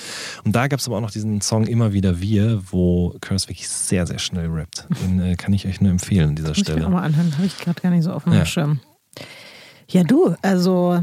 Und 0.44 0.54
da 0.54 0.68
gab 0.68 0.80
es 0.80 0.86
aber 0.86 0.98
auch 0.98 1.00
noch 1.00 1.10
diesen 1.10 1.40
Song 1.40 1.66
Immer 1.66 1.94
wieder 1.94 2.20
wir, 2.20 2.60
wo 2.70 3.16
Curse 3.22 3.48
wirklich 3.48 3.66
sehr, 3.70 4.06
sehr 4.06 4.18
schnell 4.18 4.48
rappt. 4.50 4.86
Den 5.02 5.18
äh, 5.20 5.34
kann 5.36 5.54
ich 5.54 5.66
euch 5.66 5.80
nur 5.80 5.90
empfehlen 5.90 6.28
an 6.30 6.36
dieser 6.36 6.48
Muss 6.50 6.58
ich 6.58 6.68
mir 6.68 6.74
auch 6.74 6.76
Stelle. 6.76 6.90
mal 6.90 7.02
anhören, 7.04 7.32
habe 7.36 7.46
ich 7.46 7.56
gerade 7.56 7.80
gar 7.80 7.88
nicht 7.90 8.04
so 8.04 8.12
auf 8.12 8.24
dem 8.24 8.34
Ja. 8.34 8.44
Schirm. 8.44 8.80
Ja, 9.88 10.02
du, 10.04 10.34
also 10.42 11.00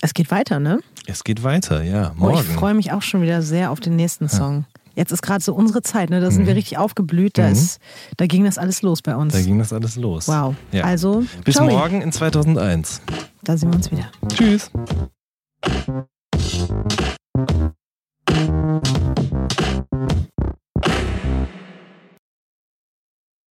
es 0.00 0.14
geht 0.14 0.30
weiter, 0.30 0.58
ne? 0.58 0.80
Es 1.06 1.22
geht 1.22 1.42
weiter, 1.42 1.82
ja. 1.82 2.12
Oh, 2.16 2.20
Morgen. 2.20 2.38
ich 2.38 2.46
freue 2.46 2.72
mich 2.72 2.92
auch 2.92 3.02
schon 3.02 3.20
wieder 3.20 3.42
sehr 3.42 3.70
auf 3.70 3.80
den 3.80 3.94
nächsten 3.96 4.28
Song. 4.30 4.64
Jetzt 4.98 5.12
ist 5.12 5.22
gerade 5.22 5.44
so 5.44 5.54
unsere 5.54 5.80
Zeit, 5.80 6.10
ne? 6.10 6.20
da 6.20 6.28
sind 6.28 6.42
mhm. 6.42 6.46
wir 6.48 6.56
richtig 6.56 6.76
aufgeblüht. 6.76 7.38
Da, 7.38 7.46
mhm. 7.46 7.52
ist, 7.52 7.78
da 8.16 8.26
ging 8.26 8.42
das 8.42 8.58
alles 8.58 8.82
los 8.82 9.00
bei 9.00 9.14
uns. 9.14 9.32
Da 9.32 9.40
ging 9.40 9.56
das 9.60 9.72
alles 9.72 9.94
los. 9.94 10.26
Wow. 10.26 10.56
Ja. 10.72 10.82
Also, 10.82 11.22
bis 11.44 11.54
ciao. 11.54 11.70
morgen 11.70 12.02
in 12.02 12.10
2001. 12.10 13.00
Da 13.44 13.56
sehen 13.56 13.70
wir 13.70 13.76
uns 13.76 13.92
wieder. 13.92 14.10
Tschüss. 14.26 14.72